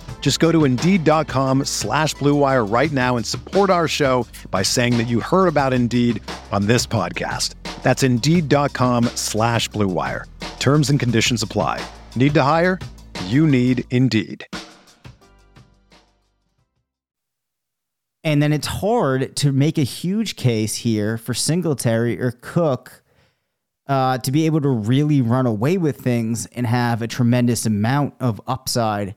Just 0.21 0.39
go 0.39 0.51
to 0.51 0.63
Indeed.com 0.63 1.65
slash 1.65 2.15
BlueWire 2.15 2.71
right 2.71 2.91
now 2.93 3.17
and 3.17 3.25
support 3.25 3.69
our 3.69 3.89
show 3.89 4.25
by 4.51 4.61
saying 4.61 4.97
that 4.97 5.07
you 5.09 5.19
heard 5.19 5.47
about 5.47 5.73
Indeed 5.73 6.23
on 6.53 6.67
this 6.67 6.87
podcast. 6.87 7.55
That's 7.81 8.03
Indeed.com 8.03 9.05
slash 9.15 9.69
BlueWire. 9.71 10.25
Terms 10.59 10.89
and 10.91 10.99
conditions 10.99 11.43
apply. 11.43 11.83
Need 12.15 12.33
to 12.35 12.43
hire? 12.43 12.79
You 13.25 13.45
need 13.45 13.83
Indeed. 13.89 14.45
And 18.23 18.41
then 18.41 18.53
it's 18.53 18.67
hard 18.67 19.35
to 19.37 19.51
make 19.51 19.79
a 19.79 19.83
huge 19.83 20.35
case 20.35 20.75
here 20.75 21.17
for 21.17 21.33
Singletary 21.33 22.21
or 22.21 22.31
Cook 22.31 23.01
uh, 23.87 24.19
to 24.19 24.31
be 24.31 24.45
able 24.45 24.61
to 24.61 24.69
really 24.69 25.21
run 25.21 25.47
away 25.47 25.77
with 25.77 25.97
things 25.99 26.45
and 26.47 26.67
have 26.67 27.01
a 27.01 27.07
tremendous 27.07 27.65
amount 27.65 28.13
of 28.19 28.39
upside 28.45 29.15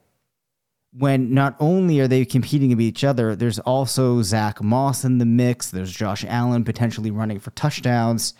when 0.97 1.35
not 1.35 1.57
only 1.59 1.99
are 2.01 2.07
they 2.07 2.25
competing 2.25 2.71
with 2.71 2.81
each 2.81 3.03
other, 3.03 3.35
there's 3.35 3.59
also 3.61 4.23
Zach 4.23 4.63
Moss 4.63 5.05
in 5.05 5.19
the 5.19 5.27
mix. 5.27 5.71
There's 5.71 5.93
Josh 5.93 6.25
Allen 6.27 6.65
potentially 6.65 7.11
running 7.11 7.41
for 7.41 7.51
touchdowns. 7.51 8.35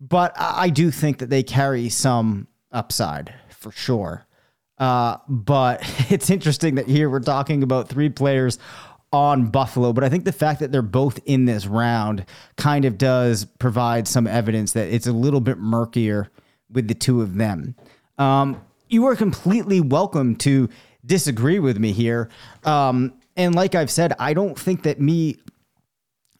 But 0.00 0.32
I 0.38 0.70
do 0.70 0.90
think 0.90 1.18
that 1.18 1.30
they 1.30 1.42
carry 1.42 1.88
some 1.88 2.46
upside 2.70 3.34
for 3.48 3.72
sure. 3.72 4.26
Uh, 4.78 5.16
but 5.28 5.80
it's 6.10 6.30
interesting 6.30 6.76
that 6.76 6.86
here 6.86 7.10
we're 7.10 7.20
talking 7.20 7.62
about 7.62 7.88
three 7.88 8.10
players 8.10 8.58
on 9.12 9.46
Buffalo, 9.46 9.92
but 9.92 10.04
I 10.04 10.08
think 10.08 10.24
the 10.24 10.32
fact 10.32 10.60
that 10.60 10.72
they're 10.72 10.82
both 10.82 11.18
in 11.24 11.46
this 11.46 11.66
round 11.66 12.26
kind 12.56 12.84
of 12.84 12.98
does 12.98 13.44
provide 13.44 14.06
some 14.06 14.26
evidence 14.26 14.72
that 14.72 14.88
it's 14.92 15.06
a 15.06 15.12
little 15.12 15.40
bit 15.40 15.58
murkier 15.58 16.30
with 16.70 16.88
the 16.88 16.94
two 16.94 17.22
of 17.22 17.36
them. 17.36 17.76
Um, 18.18 18.60
you 18.88 19.06
are 19.06 19.16
completely 19.16 19.80
welcome 19.80 20.36
to 20.36 20.68
disagree 21.06 21.58
with 21.58 21.78
me 21.78 21.92
here. 21.92 22.28
Um, 22.64 23.14
and 23.36 23.54
like 23.54 23.74
I've 23.74 23.90
said, 23.90 24.12
I 24.18 24.34
don't 24.34 24.58
think 24.58 24.82
that 24.82 25.00
me 25.00 25.38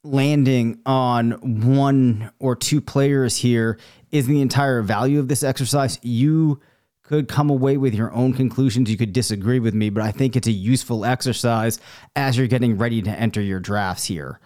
landing 0.02 0.80
on 0.86 1.32
one 1.72 2.30
or 2.38 2.56
two 2.56 2.80
players 2.80 3.36
here 3.36 3.78
is 4.10 4.26
the 4.26 4.40
entire 4.40 4.82
value 4.82 5.18
of 5.18 5.28
this 5.28 5.42
exercise. 5.42 5.98
You 6.02 6.60
could 7.02 7.28
come 7.28 7.50
away 7.50 7.76
with 7.76 7.94
your 7.94 8.12
own 8.12 8.32
conclusions. 8.32 8.90
You 8.90 8.96
could 8.96 9.12
disagree 9.12 9.60
with 9.60 9.74
me, 9.74 9.90
but 9.90 10.02
I 10.02 10.10
think 10.10 10.34
it's 10.36 10.48
a 10.48 10.52
useful 10.52 11.04
exercise 11.04 11.78
as 12.16 12.36
you're 12.36 12.46
getting 12.46 12.78
ready 12.78 13.02
to 13.02 13.10
enter 13.10 13.40
your 13.40 13.60
drafts 13.60 14.04
here. 14.04 14.40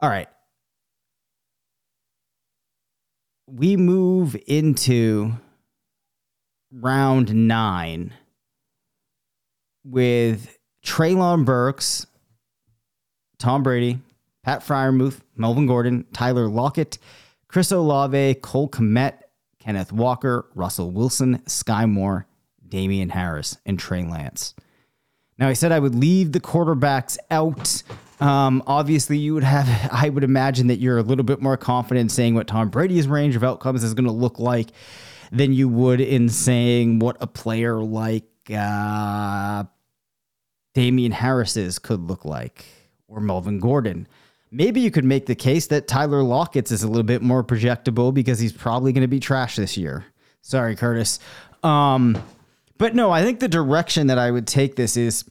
All 0.00 0.10
right. 0.10 0.28
We 3.46 3.76
move 3.76 4.36
into 4.46 5.32
round 6.70 7.34
nine 7.48 8.12
with 9.88 10.58
Treylon 10.84 11.44
Burks, 11.44 12.06
Tom 13.38 13.62
Brady, 13.62 13.98
Pat 14.42 14.60
Freiermuth, 14.60 15.20
Melvin 15.36 15.66
Gordon, 15.66 16.06
Tyler 16.12 16.48
Lockett, 16.48 16.98
Chris 17.48 17.70
Olave, 17.72 18.34
Cole 18.36 18.68
Kmet, 18.68 19.20
Kenneth 19.58 19.92
Walker, 19.92 20.46
Russell 20.54 20.90
Wilson, 20.90 21.46
Sky 21.46 21.86
Moore, 21.86 22.26
Damien 22.66 23.10
Harris, 23.10 23.58
and 23.66 23.78
Trey 23.78 24.02
Lance. 24.02 24.54
Now, 25.38 25.48
I 25.48 25.52
said 25.52 25.72
I 25.72 25.78
would 25.78 25.94
leave 25.94 26.32
the 26.32 26.40
quarterbacks 26.40 27.16
out. 27.30 27.82
Um, 28.20 28.62
obviously, 28.66 29.18
you 29.18 29.34
would 29.34 29.44
have, 29.44 29.68
I 29.92 30.08
would 30.08 30.24
imagine 30.24 30.66
that 30.68 30.78
you're 30.78 30.98
a 30.98 31.02
little 31.02 31.24
bit 31.24 31.40
more 31.40 31.56
confident 31.56 32.10
saying 32.10 32.34
what 32.34 32.46
Tom 32.46 32.70
Brady's 32.70 33.06
range 33.06 33.36
of 33.36 33.44
outcomes 33.44 33.84
is 33.84 33.94
going 33.94 34.06
to 34.06 34.12
look 34.12 34.38
like 34.38 34.68
than 35.30 35.52
you 35.52 35.68
would 35.68 36.00
in 36.00 36.28
saying 36.28 36.98
what 36.98 37.16
a 37.20 37.26
player 37.26 37.78
like 37.78 38.24
uh, 38.50 39.64
Damien 40.78 41.10
Harris's 41.10 41.80
could 41.80 42.02
look 42.02 42.24
like 42.24 42.64
or 43.08 43.20
Melvin 43.20 43.58
Gordon. 43.58 44.06
Maybe 44.52 44.80
you 44.80 44.92
could 44.92 45.04
make 45.04 45.26
the 45.26 45.34
case 45.34 45.66
that 45.66 45.88
Tyler 45.88 46.22
Lockett's 46.22 46.70
is 46.70 46.84
a 46.84 46.86
little 46.86 47.02
bit 47.02 47.20
more 47.20 47.42
projectable 47.42 48.14
because 48.14 48.38
he's 48.38 48.52
probably 48.52 48.92
going 48.92 49.02
to 49.02 49.08
be 49.08 49.18
trash 49.18 49.56
this 49.56 49.76
year. 49.76 50.04
Sorry, 50.40 50.76
Curtis. 50.76 51.18
Um, 51.64 52.16
but 52.76 52.94
no, 52.94 53.10
I 53.10 53.24
think 53.24 53.40
the 53.40 53.48
direction 53.48 54.06
that 54.06 54.20
I 54.20 54.30
would 54.30 54.46
take 54.46 54.76
this 54.76 54.96
is 54.96 55.28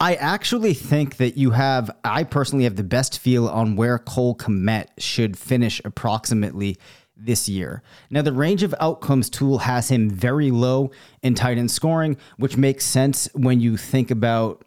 I 0.00 0.14
actually 0.14 0.72
think 0.72 1.18
that 1.18 1.36
you 1.36 1.50
have, 1.50 1.90
I 2.02 2.24
personally 2.24 2.64
have 2.64 2.76
the 2.76 2.84
best 2.84 3.18
feel 3.18 3.48
on 3.48 3.76
where 3.76 3.98
Cole 3.98 4.34
Kmet 4.34 4.86
should 4.96 5.36
finish 5.36 5.82
approximately 5.84 6.78
this 7.18 7.48
year. 7.48 7.82
Now, 8.10 8.22
the 8.22 8.32
range 8.32 8.62
of 8.62 8.74
outcomes 8.80 9.28
tool 9.28 9.58
has 9.58 9.90
him 9.90 10.08
very 10.08 10.50
low 10.50 10.90
in 11.22 11.34
tight 11.34 11.58
end 11.58 11.70
scoring, 11.70 12.16
which 12.36 12.56
makes 12.56 12.84
sense 12.84 13.28
when 13.34 13.60
you 13.60 13.76
think 13.76 14.10
about 14.10 14.64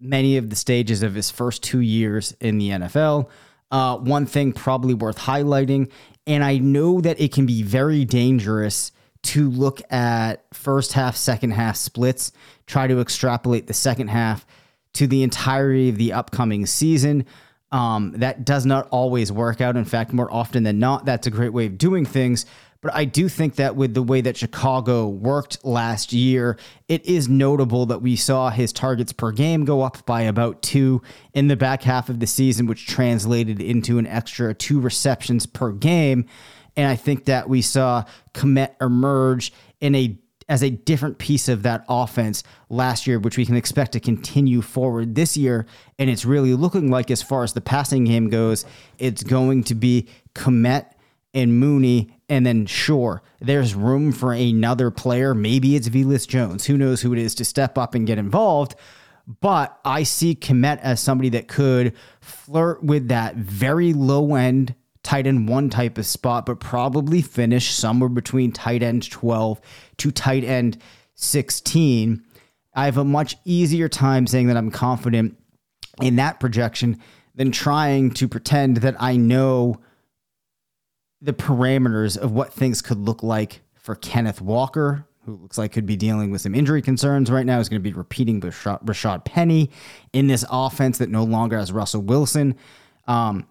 many 0.00 0.36
of 0.36 0.50
the 0.50 0.56
stages 0.56 1.02
of 1.02 1.14
his 1.14 1.30
first 1.30 1.62
two 1.62 1.80
years 1.80 2.34
in 2.40 2.58
the 2.58 2.70
NFL. 2.70 3.28
Uh, 3.70 3.96
one 3.96 4.26
thing 4.26 4.52
probably 4.52 4.94
worth 4.94 5.18
highlighting, 5.18 5.90
and 6.26 6.44
I 6.44 6.58
know 6.58 7.00
that 7.00 7.20
it 7.20 7.32
can 7.32 7.46
be 7.46 7.62
very 7.62 8.04
dangerous 8.04 8.92
to 9.22 9.50
look 9.50 9.80
at 9.92 10.44
first 10.54 10.92
half, 10.92 11.16
second 11.16 11.50
half 11.50 11.76
splits, 11.76 12.30
try 12.66 12.86
to 12.86 13.00
extrapolate 13.00 13.66
the 13.66 13.74
second 13.74 14.08
half 14.08 14.46
to 14.92 15.06
the 15.06 15.22
entirety 15.22 15.88
of 15.88 15.96
the 15.96 16.12
upcoming 16.12 16.64
season. 16.64 17.26
Um, 17.72 18.12
that 18.16 18.44
does 18.44 18.64
not 18.64 18.88
always 18.90 19.32
work 19.32 19.60
out. 19.60 19.76
In 19.76 19.84
fact, 19.84 20.12
more 20.12 20.32
often 20.32 20.62
than 20.62 20.78
not, 20.78 21.04
that's 21.04 21.26
a 21.26 21.30
great 21.30 21.52
way 21.52 21.66
of 21.66 21.76
doing 21.78 22.04
things. 22.04 22.46
But 22.80 22.94
I 22.94 23.04
do 23.04 23.28
think 23.28 23.56
that 23.56 23.74
with 23.74 23.94
the 23.94 24.02
way 24.02 24.20
that 24.20 24.36
Chicago 24.36 25.08
worked 25.08 25.64
last 25.64 26.12
year, 26.12 26.56
it 26.86 27.04
is 27.04 27.28
notable 27.28 27.86
that 27.86 28.02
we 28.02 28.14
saw 28.14 28.50
his 28.50 28.72
targets 28.72 29.12
per 29.12 29.32
game 29.32 29.64
go 29.64 29.82
up 29.82 30.06
by 30.06 30.22
about 30.22 30.62
two 30.62 31.02
in 31.34 31.48
the 31.48 31.56
back 31.56 31.82
half 31.82 32.08
of 32.08 32.20
the 32.20 32.26
season, 32.28 32.66
which 32.66 32.86
translated 32.86 33.60
into 33.60 33.98
an 33.98 34.06
extra 34.06 34.54
two 34.54 34.78
receptions 34.78 35.46
per 35.46 35.72
game. 35.72 36.26
And 36.76 36.86
I 36.86 36.94
think 36.94 37.24
that 37.24 37.48
we 37.48 37.62
saw 37.62 38.04
Kmet 38.34 38.76
emerge 38.80 39.52
in 39.80 39.94
a 39.94 40.18
as 40.48 40.62
a 40.62 40.70
different 40.70 41.18
piece 41.18 41.48
of 41.48 41.62
that 41.64 41.84
offense 41.88 42.42
last 42.68 43.06
year, 43.06 43.18
which 43.18 43.36
we 43.36 43.44
can 43.44 43.56
expect 43.56 43.92
to 43.92 44.00
continue 44.00 44.62
forward 44.62 45.14
this 45.14 45.36
year. 45.36 45.66
And 45.98 46.08
it's 46.08 46.24
really 46.24 46.54
looking 46.54 46.90
like, 46.90 47.10
as 47.10 47.22
far 47.22 47.42
as 47.42 47.52
the 47.52 47.60
passing 47.60 48.04
game 48.04 48.28
goes, 48.28 48.64
it's 48.98 49.22
going 49.22 49.64
to 49.64 49.74
be 49.74 50.08
Kmet 50.34 50.92
and 51.34 51.58
Mooney. 51.58 52.12
And 52.28 52.46
then, 52.46 52.66
sure, 52.66 53.22
there's 53.40 53.74
room 53.74 54.12
for 54.12 54.32
another 54.32 54.90
player. 54.90 55.34
Maybe 55.34 55.76
it's 55.76 55.88
Velus 55.88 56.26
Jones. 56.26 56.66
Who 56.66 56.78
knows 56.78 57.02
who 57.02 57.12
it 57.12 57.18
is 57.18 57.34
to 57.36 57.44
step 57.44 57.76
up 57.76 57.94
and 57.94 58.06
get 58.06 58.18
involved. 58.18 58.74
But 59.40 59.78
I 59.84 60.04
see 60.04 60.36
Kmet 60.36 60.78
as 60.80 61.00
somebody 61.00 61.30
that 61.30 61.48
could 61.48 61.94
flirt 62.20 62.82
with 62.82 63.08
that 63.08 63.34
very 63.34 63.92
low 63.92 64.36
end 64.36 64.76
tight 65.06 65.26
end 65.26 65.48
one 65.48 65.70
type 65.70 65.98
of 65.98 66.04
spot, 66.04 66.46
but 66.46 66.58
probably 66.58 67.22
finish 67.22 67.72
somewhere 67.72 68.08
between 68.08 68.50
tight 68.50 68.82
end 68.82 69.08
12 69.08 69.60
to 69.98 70.10
tight 70.10 70.42
end 70.42 70.78
16. 71.14 72.24
I 72.74 72.84
have 72.84 72.96
a 72.96 73.04
much 73.04 73.36
easier 73.44 73.88
time 73.88 74.26
saying 74.26 74.48
that 74.48 74.56
I'm 74.56 74.72
confident 74.72 75.38
in 76.02 76.16
that 76.16 76.40
projection 76.40 77.00
than 77.36 77.52
trying 77.52 78.10
to 78.14 78.26
pretend 78.26 78.78
that 78.78 79.00
I 79.00 79.16
know 79.16 79.76
the 81.20 81.32
parameters 81.32 82.18
of 82.18 82.32
what 82.32 82.52
things 82.52 82.82
could 82.82 82.98
look 82.98 83.22
like 83.22 83.60
for 83.74 83.94
Kenneth 83.94 84.40
Walker, 84.40 85.06
who 85.24 85.36
looks 85.36 85.56
like 85.56 85.70
could 85.70 85.86
be 85.86 85.96
dealing 85.96 86.32
with 86.32 86.40
some 86.40 86.54
injury 86.54 86.82
concerns 86.82 87.30
right 87.30 87.46
now. 87.46 87.60
Is 87.60 87.68
going 87.68 87.80
to 87.80 87.88
be 87.88 87.96
repeating 87.96 88.40
Rashad, 88.40 88.84
Rashad 88.84 89.24
Penny 89.24 89.70
in 90.12 90.26
this 90.26 90.44
offense 90.50 90.98
that 90.98 91.10
no 91.10 91.22
longer 91.22 91.56
has 91.56 91.70
Russell 91.70 92.02
Wilson. 92.02 92.56
Um, 93.06 93.46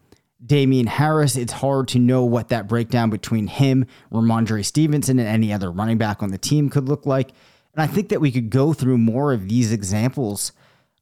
Damien 0.45 0.88
Harris, 0.88 1.36
it's 1.36 1.53
hard 1.53 1.88
to 1.89 1.99
know 1.99 2.23
what 2.23 2.49
that 2.49 2.67
breakdown 2.67 3.10
between 3.10 3.47
him, 3.47 3.86
Rhamondre 4.12 4.63
Stevenson, 4.63 5.19
and 5.19 5.27
any 5.27 5.51
other 5.51 5.71
running 5.71 5.97
back 5.97 6.21
on 6.21 6.31
the 6.31 6.38
team 6.38 6.69
could 6.69 6.88
look 6.88 7.05
like. 7.05 7.29
And 7.73 7.81
I 7.81 7.88
think 7.88 8.10
that 8.10 8.21
we 8.21 8.31
could 8.31 8.49
go 8.49 8.73
through 8.73 8.97
more 8.97 9.34
of 9.34 9.49
these 9.49 9.71
examples 9.71 10.51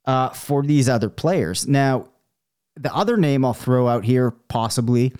uh, 0.05 0.29
for 0.29 0.63
these 0.63 0.89
other 0.89 1.09
players. 1.09 1.67
Now, 1.67 2.09
the 2.75 2.93
other 2.93 3.17
name 3.17 3.45
I'll 3.45 3.53
throw 3.53 3.87
out 3.87 4.05
here, 4.05 4.31
possibly 4.31 5.13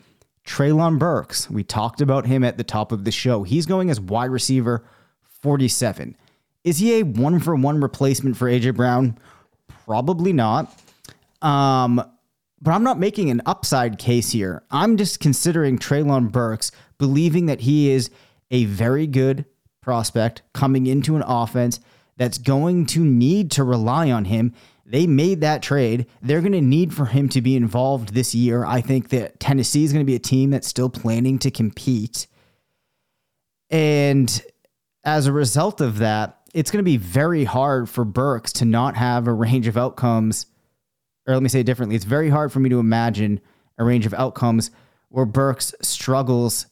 Treylon 0.46 0.98
Burks. 0.98 1.50
We 1.50 1.64
talked 1.64 2.02
about 2.02 2.26
him 2.26 2.44
at 2.44 2.58
the 2.58 2.64
top 2.64 2.92
of 2.92 3.04
the 3.04 3.12
show. 3.12 3.44
He's 3.44 3.66
going 3.66 3.90
as 3.90 4.00
wide 4.00 4.32
receiver 4.32 4.84
47. 5.42 6.16
Is 6.64 6.80
he 6.80 7.00
a 7.00 7.04
one 7.04 7.40
for 7.40 7.56
one 7.56 7.82
replacement 7.82 8.38
for 8.38 8.50
AJ 8.50 8.76
Brown? 8.76 9.18
Probably 9.86 10.34
not. 10.34 10.74
Um, 11.42 12.04
but 12.63 12.71
I'm 12.71 12.84
not 12.84 12.97
making 12.97 13.30
an 13.30 13.41
upside 13.45 13.99
case 13.99 14.32
here. 14.32 14.63
I'm 14.71 14.95
just 14.95 15.19
considering 15.19 15.78
Treylon 15.78 16.32
Burks, 16.32 16.71
believing 16.97 17.47
that 17.47 17.62
he 17.62 17.91
is 17.91 18.10
a 18.52 18.63
very 18.65 19.06
good 19.06 19.43
prospect 19.82 20.43
coming 20.54 20.88
into 20.88 21.17
an 21.17 21.23
offense 21.23 21.82
that's 22.15 22.38
going 22.38 22.86
to 22.86 23.04
need 23.04 23.52
to 23.52 23.65
rely 23.65 24.10
on 24.12 24.26
him. 24.26 24.54
They 24.86 25.08
made 25.08 25.41
that 25.41 25.62
trade. 25.62 26.06
They're 26.21 26.39
going 26.39 26.54
to 26.54 26.62
need 26.62 26.93
for 26.93 27.06
him 27.06 27.28
to 27.30 27.41
be 27.41 27.58
involved 27.58 28.13
this 28.13 28.34
year. 28.34 28.63
I 28.63 28.80
think 28.80 29.10
that 29.10 29.41
Tennessee 29.41 29.84
is 29.84 29.91
going 29.91 30.06
to 30.06 30.10
be 30.10 30.15
a 30.15 30.19
team 30.19 30.52
that's 30.52 30.67
still 30.67 30.89
planning 30.89 31.39
to 31.39 31.52
compete. 31.52 32.28
And 33.69 34.41
as 35.04 35.28
a 35.28 35.34
result 35.34 35.82
of 35.82 35.97
that, 35.97 36.39
it's 36.54 36.71
going 36.71 36.80
to 36.80 36.89
be 36.89 36.97
very 36.97 37.43
hard 37.43 37.89
for 37.89 38.06
Burks 38.06 38.54
to 38.54 38.65
not 38.65 38.95
have 38.95 39.28
a 39.28 39.34
range 39.34 39.67
of 39.67 39.76
outcomes. 39.76 40.45
Or 41.28 41.34
let 41.34 41.44
me 41.44 41.50
say 41.50 41.62
it 41.62 41.66
differently. 41.66 41.96
It's 41.96 42.06
very 42.06 42.30
hard 42.30 42.52
for 42.52 42.60
me 42.60 42.70
to 42.70 42.80
imagine 42.80 43.40
a 43.78 43.84
range 43.84 44.06
of 44.06 44.14
outcomes 44.14 44.72
where 45.10 45.26
Burks 45.26 45.74
struggles 45.82 46.68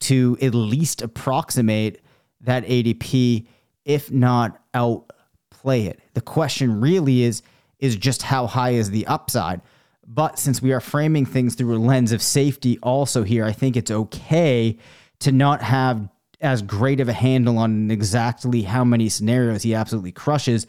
to 0.00 0.36
at 0.42 0.54
least 0.54 1.02
approximate 1.02 2.02
that 2.40 2.64
ADP, 2.66 3.46
if 3.84 4.10
not 4.10 4.60
outplay 4.74 5.86
it. 5.86 6.00
The 6.14 6.20
question 6.20 6.80
really 6.80 7.22
is 7.22 7.42
is 7.78 7.96
just 7.96 8.22
how 8.22 8.46
high 8.46 8.70
is 8.70 8.90
the 8.90 9.06
upside? 9.06 9.60
But 10.06 10.38
since 10.38 10.62
we 10.62 10.72
are 10.72 10.80
framing 10.80 11.26
things 11.26 11.54
through 11.54 11.76
a 11.76 11.78
lens 11.78 12.12
of 12.12 12.22
safety 12.22 12.78
also 12.82 13.22
here, 13.22 13.44
I 13.44 13.52
think 13.52 13.76
it's 13.76 13.90
okay 13.90 14.78
to 15.20 15.32
not 15.32 15.62
have 15.62 16.08
as 16.40 16.62
great 16.62 17.00
of 17.00 17.08
a 17.08 17.12
handle 17.12 17.58
on 17.58 17.90
exactly 17.90 18.62
how 18.62 18.84
many 18.84 19.08
scenarios 19.08 19.62
he 19.62 19.74
absolutely 19.74 20.12
crushes 20.12 20.66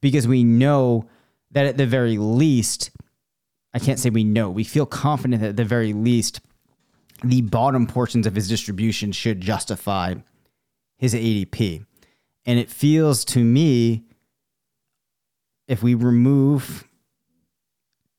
because 0.00 0.26
we 0.26 0.42
know 0.42 1.08
that 1.52 1.66
at 1.66 1.76
the 1.76 1.86
very 1.86 2.18
least, 2.18 2.90
I 3.74 3.78
can't 3.78 3.98
say 3.98 4.10
we 4.10 4.24
know, 4.24 4.50
we 4.50 4.64
feel 4.64 4.86
confident 4.86 5.42
that 5.42 5.50
at 5.50 5.56
the 5.56 5.64
very 5.64 5.92
least, 5.92 6.40
the 7.22 7.42
bottom 7.42 7.86
portions 7.86 8.26
of 8.26 8.34
his 8.34 8.48
distribution 8.48 9.12
should 9.12 9.40
justify 9.40 10.14
his 10.98 11.14
ADP. 11.14 11.84
And 12.46 12.58
it 12.58 12.70
feels 12.70 13.24
to 13.26 13.44
me, 13.44 14.04
if 15.68 15.82
we 15.82 15.94
remove 15.94 16.88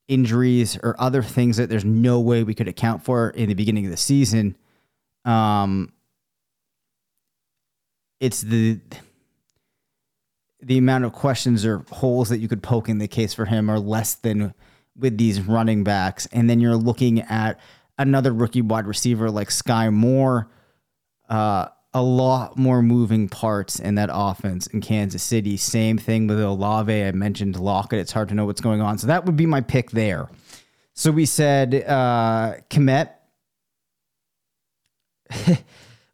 injuries 0.07 0.77
or 0.83 0.95
other 0.99 1.23
things 1.23 1.57
that 1.57 1.69
there's 1.69 1.85
no 1.85 2.19
way 2.19 2.43
we 2.43 2.53
could 2.53 2.67
account 2.67 3.03
for 3.03 3.29
in 3.29 3.49
the 3.49 3.55
beginning 3.55 3.85
of 3.85 3.91
the 3.91 3.97
season, 3.97 4.55
um, 5.25 5.91
it's 8.19 8.41
the 8.41 8.79
the 10.61 10.77
amount 10.77 11.05
of 11.05 11.13
questions 11.13 11.65
or 11.65 11.83
holes 11.91 12.29
that 12.29 12.39
you 12.39 12.47
could 12.47 12.61
poke 12.61 12.89
in 12.89 12.99
the 12.99 13.07
case 13.07 13.33
for 13.33 13.45
him 13.45 13.69
are 13.69 13.79
less 13.79 14.15
than 14.15 14.53
with 14.97 15.17
these 15.17 15.41
running 15.41 15.83
backs. 15.83 16.27
And 16.31 16.49
then 16.49 16.59
you're 16.59 16.75
looking 16.75 17.21
at 17.21 17.59
another 17.97 18.31
rookie 18.31 18.61
wide 18.61 18.87
receiver 18.87 19.31
like 19.31 19.51
Sky 19.51 19.89
Moore, 19.89 20.49
uh, 21.29 21.67
a 21.93 22.01
lot 22.01 22.57
more 22.57 22.81
moving 22.81 23.27
parts 23.27 23.79
in 23.79 23.95
that 23.95 24.09
offense 24.11 24.67
in 24.67 24.81
Kansas 24.81 25.23
City. 25.23 25.57
Same 25.57 25.97
thing 25.97 26.27
with 26.27 26.39
Olave. 26.39 27.03
I 27.03 27.11
mentioned 27.11 27.59
Lockett. 27.59 27.99
It's 27.99 28.11
hard 28.11 28.29
to 28.29 28.35
know 28.35 28.45
what's 28.45 28.61
going 28.61 28.81
on. 28.81 28.97
So 28.97 29.07
that 29.07 29.25
would 29.25 29.35
be 29.35 29.45
my 29.45 29.61
pick 29.61 29.91
there. 29.91 30.29
So 30.93 31.11
we 31.11 31.25
said 31.25 31.75
uh, 31.75 32.55
Kmet. 32.69 33.11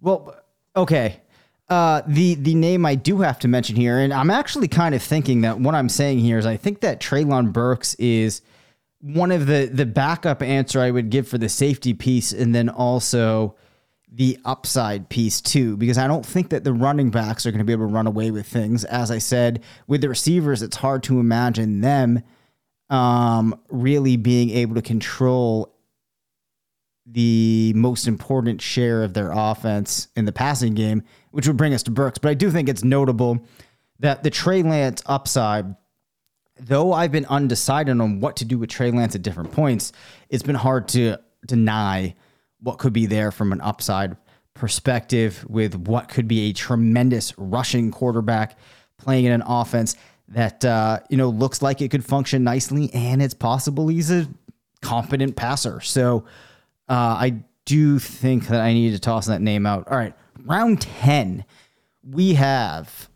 well, 0.02 0.36
okay. 0.76 1.22
Uh, 1.70 2.02
the 2.08 2.36
the 2.36 2.56
name 2.56 2.86
I 2.86 2.96
do 2.96 3.20
have 3.20 3.40
to 3.40 3.48
mention 3.48 3.76
here, 3.76 4.00
and 4.00 4.14
I'm 4.14 4.30
actually 4.30 4.70
kind 4.70 4.96
of 4.96 5.04
thinking 5.04 5.42
that 5.42 5.60
what 5.60 5.76
I'm 5.76 5.90
saying 5.90 6.20
here 6.20 6.38
is 6.38 6.46
I 6.46 6.56
think 6.56 6.80
that 6.82 7.02
Treylon 7.02 7.52
Burks 7.52 7.94
is 7.96 8.42
one 9.02 9.32
of 9.32 9.48
the 9.48 9.70
the 9.72 9.86
backup 9.86 10.42
answer 10.42 10.80
I 10.80 10.92
would 10.92 11.10
give 11.10 11.28
for 11.28 11.38
the 11.38 11.50
safety 11.50 11.94
piece, 11.94 12.32
and 12.32 12.56
then 12.56 12.70
also 12.70 13.56
the 14.10 14.40
upside 14.46 15.10
piece 15.10 15.42
too, 15.42 15.76
because 15.76 15.98
I 15.98 16.08
don't 16.08 16.26
think 16.26 16.50
that 16.50 16.64
the 16.64 16.72
running 16.72 17.12
backs 17.12 17.46
are 17.46 17.52
going 17.52 17.60
to 17.60 17.66
be 17.66 17.74
able 17.74 17.88
to 17.88 17.94
run 17.94 18.08
away 18.08 18.32
with 18.32 18.48
things. 18.48 18.86
As 18.86 19.12
I 19.12 19.18
said, 19.18 19.62
with 19.88 20.00
the 20.00 20.10
receivers, 20.10 20.62
it's 20.62 20.78
hard 20.78 21.04
to 21.04 21.20
imagine 21.20 21.82
them 21.82 22.24
um, 22.90 23.60
really 23.70 24.16
being 24.16 24.50
able 24.52 24.76
to 24.76 24.82
control 24.82 25.77
the 27.10 27.72
most 27.76 28.08
important 28.08 28.62
share 28.62 29.04
of 29.04 29.14
their 29.14 29.32
offense 29.32 30.10
in 30.16 30.26
the 30.26 30.32
passing 30.32 30.74
game, 30.74 31.04
which 31.32 31.48
would 31.48 31.58
bring 31.58 31.74
us 31.74 31.84
to 31.84 31.92
Burks. 31.92 32.18
But 32.18 32.30
I 32.30 32.34
do 32.34 32.52
think 32.52 32.68
it's 32.68 32.84
notable 32.84 33.40
that 34.00 34.24
the 34.24 34.30
Trey 34.30 34.62
Lance 34.62 35.02
upside, 35.06 35.76
though 36.60 36.92
I've 36.92 37.12
been 37.12 37.26
undecided 37.26 38.00
on 38.00 38.20
what 38.20 38.36
to 38.38 38.46
do 38.46 38.60
with 38.60 38.70
Trey 38.70 38.92
Lance 38.92 39.16
at 39.16 39.22
different 39.22 39.52
points, 39.52 39.94
it's 40.30 40.44
been 40.44 40.56
hard 40.56 40.90
to 40.90 41.18
deny 41.46 42.16
what 42.60 42.78
could 42.78 42.94
be 42.94 43.06
there 43.06 43.32
from 43.32 43.52
an 43.52 43.62
upside 43.62 44.18
perspective 44.54 45.46
with 45.48 45.76
what 45.76 46.10
could 46.10 46.28
be 46.28 46.50
a 46.50 46.54
tremendous 46.54 47.34
rushing 47.38 47.92
quarterback 47.92 48.58
playing 48.98 49.26
in 49.26 49.32
an 49.32 49.44
offense 49.46 49.96
that 50.30 50.66
uh, 50.66 51.00
you 51.10 51.16
know 51.16 51.30
looks 51.30 51.62
like 51.62 51.82
it 51.82 51.90
could 51.90 52.04
function 52.04 52.44
nicely, 52.44 52.94
and 52.94 53.22
it's 53.22 53.34
possible 53.34 53.88
he's 53.88 54.12
a 54.12 54.28
competent 54.82 55.36
passer. 55.36 55.80
So 55.80 56.26
uh, 56.90 57.18
I 57.20 57.44
do 57.66 58.00
think 58.00 58.48
that 58.48 58.62
I 58.62 58.74
need 58.74 58.92
to 58.92 59.00
toss 59.00 59.26
that 59.28 59.42
name 59.42 59.66
out. 59.66 59.88
All 59.88 59.98
right, 59.98 60.14
round 60.46 60.82
10, 60.82 61.46
we 62.04 62.34
have. 62.36 63.10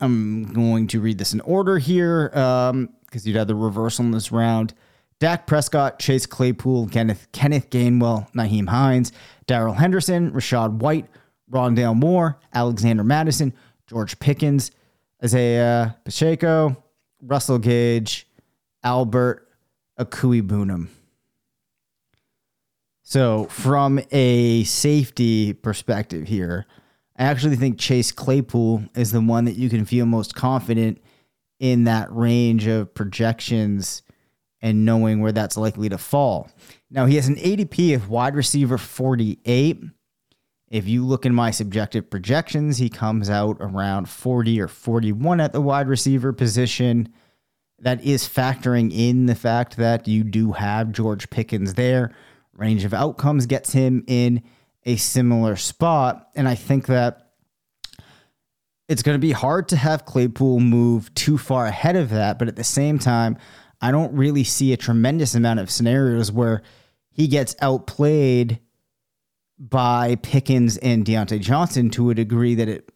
I'm 0.00 0.52
going 0.52 0.88
to 0.88 1.00
read 1.00 1.18
this 1.18 1.32
in 1.32 1.40
order 1.42 1.78
here 1.78 2.28
because 2.28 2.70
um, 2.70 2.88
you'd 3.10 3.36
have 3.36 3.46
the 3.46 3.54
reversal 3.54 4.04
in 4.04 4.10
this 4.10 4.32
round. 4.32 4.74
Dak 5.20 5.46
Prescott, 5.46 5.98
Chase 5.98 6.26
Claypool, 6.26 6.88
Kenneth, 6.88 7.28
Kenneth 7.32 7.70
Gainwell, 7.70 8.30
Nyheim 8.32 8.68
Hines, 8.68 9.12
Darrell 9.46 9.74
Henderson, 9.74 10.32
Rachaad 10.32 10.78
White, 10.78 11.06
Rondale 11.50 11.96
Moore, 11.96 12.38
Alexander 12.52 13.04
Mattison, 13.04 13.54
George 13.86 14.18
Pickens, 14.18 14.72
Isaiah 15.22 15.96
Pacheco, 16.04 16.76
Russell 17.22 17.58
Gage, 17.58 18.26
Albert 18.82 19.48
Akui 19.98 20.42
Okwuegbunam. 20.42 20.88
So, 23.14 23.44
from 23.44 24.00
a 24.10 24.64
safety 24.64 25.52
perspective 25.52 26.26
here, 26.26 26.66
I 27.16 27.26
actually 27.26 27.54
think 27.54 27.78
Chase 27.78 28.10
Claypool 28.10 28.82
is 28.96 29.12
the 29.12 29.20
one 29.20 29.44
that 29.44 29.54
you 29.54 29.70
can 29.70 29.84
feel 29.84 30.04
most 30.04 30.34
confident 30.34 31.00
in 31.60 31.84
that 31.84 32.12
range 32.12 32.66
of 32.66 32.92
projections 32.92 34.02
and 34.60 34.84
knowing 34.84 35.20
where 35.20 35.30
that's 35.30 35.56
likely 35.56 35.88
to 35.90 35.96
fall. 35.96 36.50
Now, 36.90 37.06
he 37.06 37.14
has 37.14 37.28
an 37.28 37.36
ADP 37.36 37.94
of 37.94 38.10
wide 38.10 38.34
receiver 38.34 38.78
48. 38.78 39.84
If 40.70 40.88
you 40.88 41.06
look 41.06 41.24
in 41.24 41.36
my 41.36 41.52
subjective 41.52 42.10
projections, 42.10 42.78
he 42.78 42.88
comes 42.88 43.30
out 43.30 43.58
around 43.60 44.08
40 44.08 44.60
or 44.60 44.66
41 44.66 45.40
at 45.40 45.52
the 45.52 45.60
wide 45.60 45.86
receiver 45.86 46.32
position. 46.32 47.14
That 47.78 48.02
is 48.02 48.28
factoring 48.28 48.92
in 48.92 49.26
the 49.26 49.36
fact 49.36 49.76
that 49.76 50.08
you 50.08 50.24
do 50.24 50.50
have 50.50 50.90
George 50.90 51.30
Pickens 51.30 51.74
there 51.74 52.12
range 52.56 52.84
of 52.84 52.94
outcomes 52.94 53.46
gets 53.46 53.72
him 53.72 54.04
in 54.06 54.42
a 54.84 54.96
similar 54.96 55.56
spot. 55.56 56.28
And 56.34 56.48
I 56.48 56.54
think 56.54 56.86
that 56.86 57.32
it's 58.88 59.02
going 59.02 59.14
to 59.14 59.20
be 59.20 59.32
hard 59.32 59.68
to 59.68 59.76
have 59.76 60.04
Claypool 60.04 60.60
move 60.60 61.12
too 61.14 61.38
far 61.38 61.66
ahead 61.66 61.96
of 61.96 62.10
that. 62.10 62.38
But 62.38 62.48
at 62.48 62.56
the 62.56 62.64
same 62.64 62.98
time, 62.98 63.38
I 63.80 63.90
don't 63.90 64.14
really 64.14 64.44
see 64.44 64.72
a 64.72 64.76
tremendous 64.76 65.34
amount 65.34 65.60
of 65.60 65.70
scenarios 65.70 66.30
where 66.30 66.62
he 67.10 67.26
gets 67.26 67.54
outplayed 67.60 68.60
by 69.58 70.16
Pickens 70.16 70.76
and 70.78 71.04
Diontae 71.04 71.40
Johnson 71.40 71.90
to 71.90 72.10
a 72.10 72.14
degree 72.14 72.54
that 72.56 72.68
it 72.68 72.90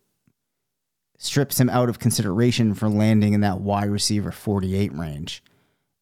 strips 1.17 1.59
him 1.59 1.71
out 1.71 1.89
of 1.89 1.99
consideration 1.99 2.75
for 2.75 2.89
landing 2.89 3.33
in 3.33 3.41
that 3.41 3.61
wide 3.61 3.91
receiver 3.91 4.31
48 4.31 4.93
range. 4.93 5.43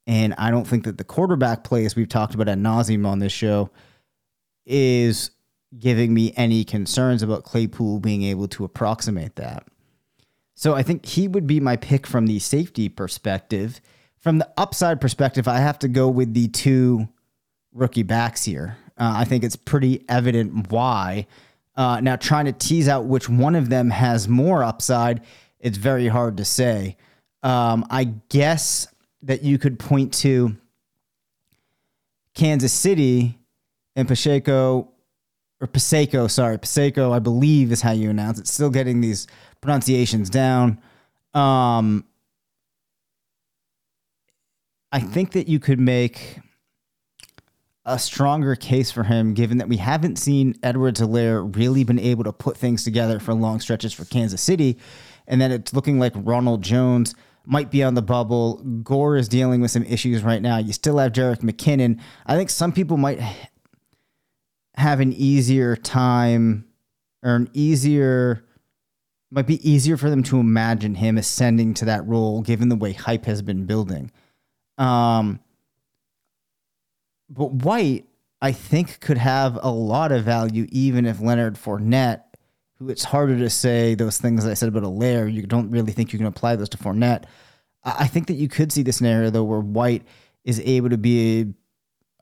And 0.07 0.35
I 0.39 0.51
don't 0.51 0.67
think 0.67 0.85
that 0.85 0.99
the 0.99 1.05
quarterback 1.05 1.65
play, 1.65 1.85
as 1.85 1.97
we've 1.97 2.09
talked 2.09 2.35
about 2.35 2.49
at 2.49 2.59
nauseum 2.59 3.07
on 3.07 3.19
this 3.19 3.33
show, 3.33 3.71
is 4.65 5.31
giving 5.79 6.15
me 6.15 6.33
any 6.37 6.65
concerns 6.65 7.23
about 7.23 7.45
Claypool 7.45 8.01
being 8.01 8.23
able 8.23 8.49
to 8.49 8.65
approximate 8.65 9.37
that. 9.37 9.67
So 10.55 10.75
I 10.75 10.83
think 10.83 11.05
he 11.05 11.29
would 11.29 11.47
be 11.47 11.61
my 11.61 11.77
pick 11.77 12.07
from 12.07 12.27
the 12.27 12.39
safety 12.39 12.89
perspective. 12.89 13.81
From 14.19 14.39
the 14.39 14.51
upside 14.57 15.01
perspective, 15.01 15.47
I 15.49 15.59
have 15.59 15.79
to 15.81 15.89
go 15.89 16.09
with 16.09 16.35
the 16.35 16.49
two 16.49 17.09
rookie 17.73 18.03
backs 18.03 18.45
here. 18.45 18.79
Uh, 18.99 19.13
I 19.17 19.25
think 19.25 19.45
it's 19.45 19.57
pretty 19.57 20.05
evident 20.09 20.71
why. 20.71 21.27
Uh, 21.77 22.01
now, 22.01 22.17
trying 22.17 22.47
to 22.47 22.53
tease 22.53 22.89
out 22.89 23.05
which 23.05 23.29
one 23.29 23.55
of 23.55 23.69
them 23.69 23.91
has 23.91 24.29
more 24.29 24.65
upside, 24.65 25.21
it's 25.61 25.77
very 25.77 26.09
hard 26.09 26.39
to 26.39 26.45
say. 26.45 26.97
Um, 27.43 27.85
I 27.91 28.05
guess 28.31 28.89
that 29.23 29.43
you 29.43 29.59
could 29.59 29.79
point 29.79 30.13
to 30.15 30.57
Kansas 32.35 32.73
City 32.73 33.39
and 33.95 34.07
Pacheco 34.07 34.93
or 35.61 35.67
Paseco, 35.67 36.31
sorry, 36.31 36.59
Paseco, 36.59 37.13
I 37.13 37.19
believe 37.19 37.73
is 37.73 37.81
how 37.81 37.93
you 37.93 38.11
announce 38.11 38.39
it. 38.39 38.47
Still 38.47 38.71
getting 38.71 39.01
these 39.01 39.27
pronunciations 39.63 40.29
down. 40.29 40.79
Um, 41.33 42.05
I 44.93 45.01
think 45.01 45.33
that 45.33 45.49
you 45.49 45.59
could 45.59 45.81
make 45.81 46.39
a 47.87 47.99
stronger 47.99 48.55
case 48.57 48.91
for 48.91 49.05
him, 49.05 49.33
given 49.33 49.59
that 49.59 49.69
we 49.69 49.77
haven't 49.77 50.17
seen 50.17 50.57
Edwards 50.63 51.01
Helaire 51.01 51.57
really 51.57 51.85
been 51.85 51.99
able 51.99 52.25
to 52.25 52.33
put 52.33 52.57
things 52.57 52.85
together 52.85 53.19
for 53.19 53.33
long 53.33 53.61
stretches 53.61 53.93
for 53.93 54.05
Kansas 54.05 54.43
City. 54.43 54.79
and 55.29 55.41
then 55.41 55.51
it's 55.51 55.73
looking 55.73 55.99
like 55.99 56.13
Ronald 56.15 56.63
Jones 56.63 57.15
might 57.47 57.71
be 57.71 57.83
on 57.83 57.95
the 57.95 58.03
bubble. 58.03 58.57
Gore 58.83 59.17
is 59.17 59.29
dealing 59.29 59.61
with 59.61 59.71
some 59.71 59.85
issues 59.85 60.23
right 60.23 60.43
now. 60.43 60.59
You 60.59 60.73
still 60.73 60.99
have 60.99 61.13
Jerick 61.13 61.41
McKinnon. 61.41 62.01
I 62.27 62.37
think 62.37 62.51
some 62.51 62.73
people 62.73 62.97
might 62.97 63.21
have 64.75 65.01
an 65.01 65.13
easier 65.13 65.77
time 65.77 66.67
or 67.23 67.37
an 67.37 67.49
easier 67.55 68.45
might 69.31 69.47
be 69.47 69.69
easier 69.69 69.97
for 69.97 70.09
them 70.09 70.23
to 70.23 70.39
imagine 70.39 70.95
him 70.95 71.19
ascending 71.19 71.75
to 71.75 71.85
that 71.85 72.07
role 72.07 72.43
given 72.43 72.69
the 72.69 72.77
way 72.77 72.93
hype 72.93 73.25
has 73.25 73.43
been 73.43 73.67
building. 73.67 74.11
Um, 74.79 75.41
but 77.29 77.53
White, 77.53 78.07
I 78.41 78.53
think, 78.53 79.01
could 79.01 79.19
have 79.19 79.59
a 79.61 79.71
lot 79.71 80.13
of 80.13 80.25
value 80.25 80.67
even 80.71 81.07
if 81.07 81.21
Leonard 81.21 81.57
Fournette, 81.57 82.23
who 82.79 82.91
it's 82.91 83.05
harder 83.05 83.39
to 83.39 83.51
say 83.51 83.95
those 83.95 84.19
things 84.19 84.45
that 84.45 84.51
I 84.51 84.55
said 84.55 84.69
about 84.69 84.83
Helaire, 84.83 85.33
you 85.33 85.43
don't 85.47 85.71
really 85.71 85.93
think 85.93 86.13
you 86.13 86.19
can 86.19 86.27
apply 86.27 86.57
those 86.57 86.69
to 86.71 86.79
Fournette. 86.79 87.25
I 87.83 88.07
think 88.07 88.27
that 88.27 88.35
you 88.35 88.49
could 88.49 88.73
see 88.73 88.83
the 88.83 88.93
scenario 88.93 89.31
though 89.31 89.45
where 89.45 89.61
White 89.61 90.03
is 90.45 90.61
able 90.61 90.91
to 90.91 90.99
be 90.99 91.55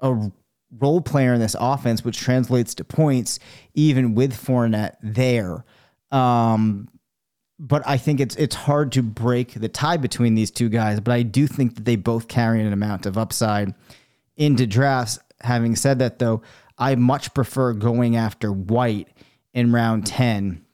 a, 0.00 0.10
a 0.10 0.32
role 0.78 1.00
player 1.00 1.34
in 1.34 1.40
this 1.40 1.56
offense, 1.58 2.04
which 2.04 2.18
translates 2.18 2.74
to 2.76 2.84
points 2.84 3.38
even 3.74 4.14
with 4.14 4.32
Fournette 4.32 4.96
there. 5.02 5.64
Um, 6.10 6.88
but 7.58 7.82
I 7.86 7.96
think 7.96 8.20
it's 8.20 8.36
it's 8.36 8.54
hard 8.54 8.92
to 8.92 9.02
break 9.02 9.54
the 9.54 9.68
tie 9.68 9.96
between 9.96 10.34
these 10.34 10.50
two 10.50 10.68
guys. 10.68 11.00
But 11.00 11.12
I 11.12 11.22
do 11.22 11.46
think 11.46 11.76
that 11.76 11.84
they 11.84 11.96
both 11.96 12.28
carry 12.28 12.60
an 12.60 12.72
amount 12.72 13.06
of 13.06 13.16
upside 13.16 13.74
into 14.36 14.66
drafts. 14.66 15.18
Having 15.40 15.76
said 15.76 15.98
that, 15.98 16.18
though, 16.18 16.42
I 16.78 16.94
much 16.94 17.32
prefer 17.34 17.72
going 17.72 18.16
after 18.16 18.52
White 18.52 19.08
in 19.54 19.72
round 19.72 20.06
ten, 20.06 20.64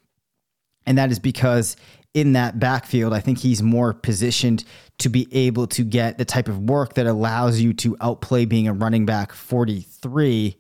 and 0.87 0.99
that 0.99 1.11
is 1.13 1.21
because 1.21 1.77
in 2.13 2.33
that 2.33 2.59
backfield, 2.59 3.13
I 3.13 3.21
think 3.21 3.39
he's 3.39 3.63
more 3.63 3.93
positioned 3.93 4.65
to 4.99 5.09
be 5.09 5.29
able 5.33 5.67
to 5.69 5.85
get 5.85 6.19
the 6.19 6.25
type 6.25 6.49
of 6.49 6.59
work 6.59 6.95
that 6.95 7.07
allows 7.07 7.61
you 7.61 7.73
to 7.75 7.97
outplay 8.01 8.45
being 8.45 8.67
a 8.67 8.73
running 8.73 9.07
back 9.07 9.33
43 9.33 10.57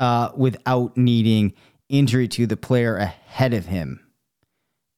uh, 0.00 0.30
without 0.36 0.96
needing 0.96 1.54
injury 1.88 2.28
to 2.28 2.46
the 2.46 2.56
player 2.56 2.96
ahead 2.96 3.54
of 3.54 3.66
him. 3.66 4.00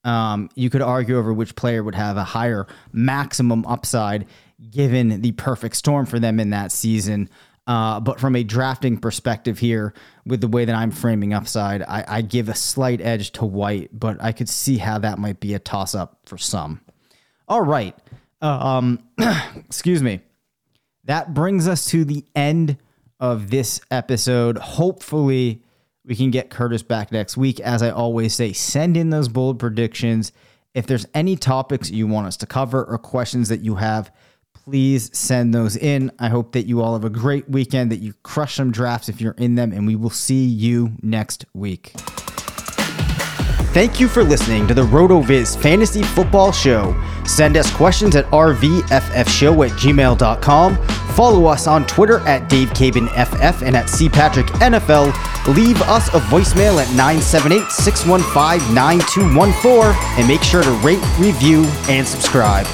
Um, 0.05 0.51
you 0.55 0.71
could 0.71 0.83
argue 0.83 1.19
over 1.19 1.33
which 1.33 1.57
player 1.57 1.83
would 1.83 1.95
have 1.95 2.17
a 2.17 2.25
higher 2.25 2.67
maximum 2.93 3.67
upside 3.67 4.27
given 4.71 5.21
the 5.21 5.33
perfect 5.33 5.77
storm 5.77 6.07
for 6.07 6.19
them 6.19 6.39
in 6.39 6.51
that 6.51 6.73
season. 6.73 7.29
Uh, 7.67 7.99
but 7.99 8.21
from 8.21 8.37
a 8.37 8.45
drafting 8.45 8.97
perspective 8.97 9.59
here, 9.59 9.93
with 10.25 10.41
the 10.41 10.49
way 10.49 10.65
that 10.65 10.75
I'm 10.75 10.91
framing 10.93 11.33
upside, 11.35 11.83
I, 11.83 12.05
I 12.07 12.23
give 12.23 12.49
a 12.49 12.55
slight 12.55 13.01
edge 13.01 13.33
to 13.33 13.45
White, 13.45 13.91
but 13.93 14.23
I 14.23 14.33
could 14.33 14.49
see 14.49 14.79
how 14.79 14.99
that 14.99 15.19
might 15.19 15.41
be 15.41 15.55
a 15.55 15.59
toss 15.59 15.95
up 15.95 16.21
for 16.27 16.39
some. 16.39 16.81
All 17.49 17.63
right. 17.63 17.97
Uh, 18.41 18.47
um, 18.47 19.09
excuse 19.57 20.03
me. 20.03 20.21
That 21.05 21.35
brings 21.35 21.69
us 21.69 21.87
to 21.87 22.05
the 22.05 22.25
end 22.35 22.79
of 23.21 23.51
this 23.51 23.81
episode. 23.91 24.59
Hopefully, 24.59 25.63
we 26.05 26.15
can 26.15 26.31
get 26.31 26.51
Curtis 26.51 26.83
back 26.83 27.11
next 27.11 27.37
week. 27.37 27.61
As 27.61 27.83
I 27.83 27.91
always 27.91 28.35
say, 28.35 28.53
send 28.53 28.97
in 28.97 29.11
those 29.11 29.29
bold 29.29 29.59
predictions. 29.59 30.33
If 30.75 30.87
there's 30.87 31.07
any 31.15 31.37
topics 31.37 31.91
you 31.91 32.07
want 32.07 32.27
us 32.27 32.37
to 32.39 32.47
cover 32.47 32.85
or 32.85 32.99
questions 32.99 33.49
that 33.49 33.61
you 33.61 33.77
have, 33.77 34.13
please 34.67 35.17
send 35.17 35.55
those 35.55 35.77
in. 35.77 36.11
I 36.19 36.29
hope 36.29 36.53
that 36.53 36.67
you 36.67 36.83
all 36.83 36.95
have 36.95 37.05
a 37.05 37.11
great 37.11 37.49
weekend, 37.49 37.93
that 37.93 38.01
you 38.01 38.15
crush 38.25 38.57
some 38.57 38.73
drafts 38.73 39.09
if 39.09 39.21
you're 39.21 39.37
in 39.39 39.55
them, 39.55 39.73
and 39.73 39.87
we 39.87 39.95
will 39.95 40.11
see 40.11 40.45
you 40.45 40.97
next 41.03 41.45
week. 41.55 41.93
Thank 43.73 44.01
you 44.01 44.09
for 44.09 44.25
listening 44.25 44.67
to 44.67 44.75
the 44.75 44.83
RotoViz 44.83 45.57
Fantasy 45.63 46.03
Football 46.03 46.51
Show. 46.51 47.01
Send 47.27 47.57
us 47.57 47.73
questions 47.75 48.17
at 48.17 48.25
rvffshow 48.27 48.91
at 48.91 49.73
gmail.com. 49.79 50.77
Follow 51.15 51.47
us 51.47 51.67
on 51.69 51.87
Twitter 51.87 52.19
at 52.21 52.51
DaveCabanFF 52.51 53.63
and 53.63 53.77
at 53.77 53.87
CPatrickNFL. 53.87 55.55
Leave 55.55 55.81
us 55.83 56.09
a 56.09 56.19
voicemail 56.19 56.83
at 56.83 56.89
978 56.97 57.71
615 57.71 58.75
9214 58.75 60.19
and 60.19 60.27
make 60.27 60.43
sure 60.43 60.65
to 60.65 60.73
rate, 60.85 61.03
review, 61.19 61.65
and 61.89 62.07
subscribe. 62.07 62.67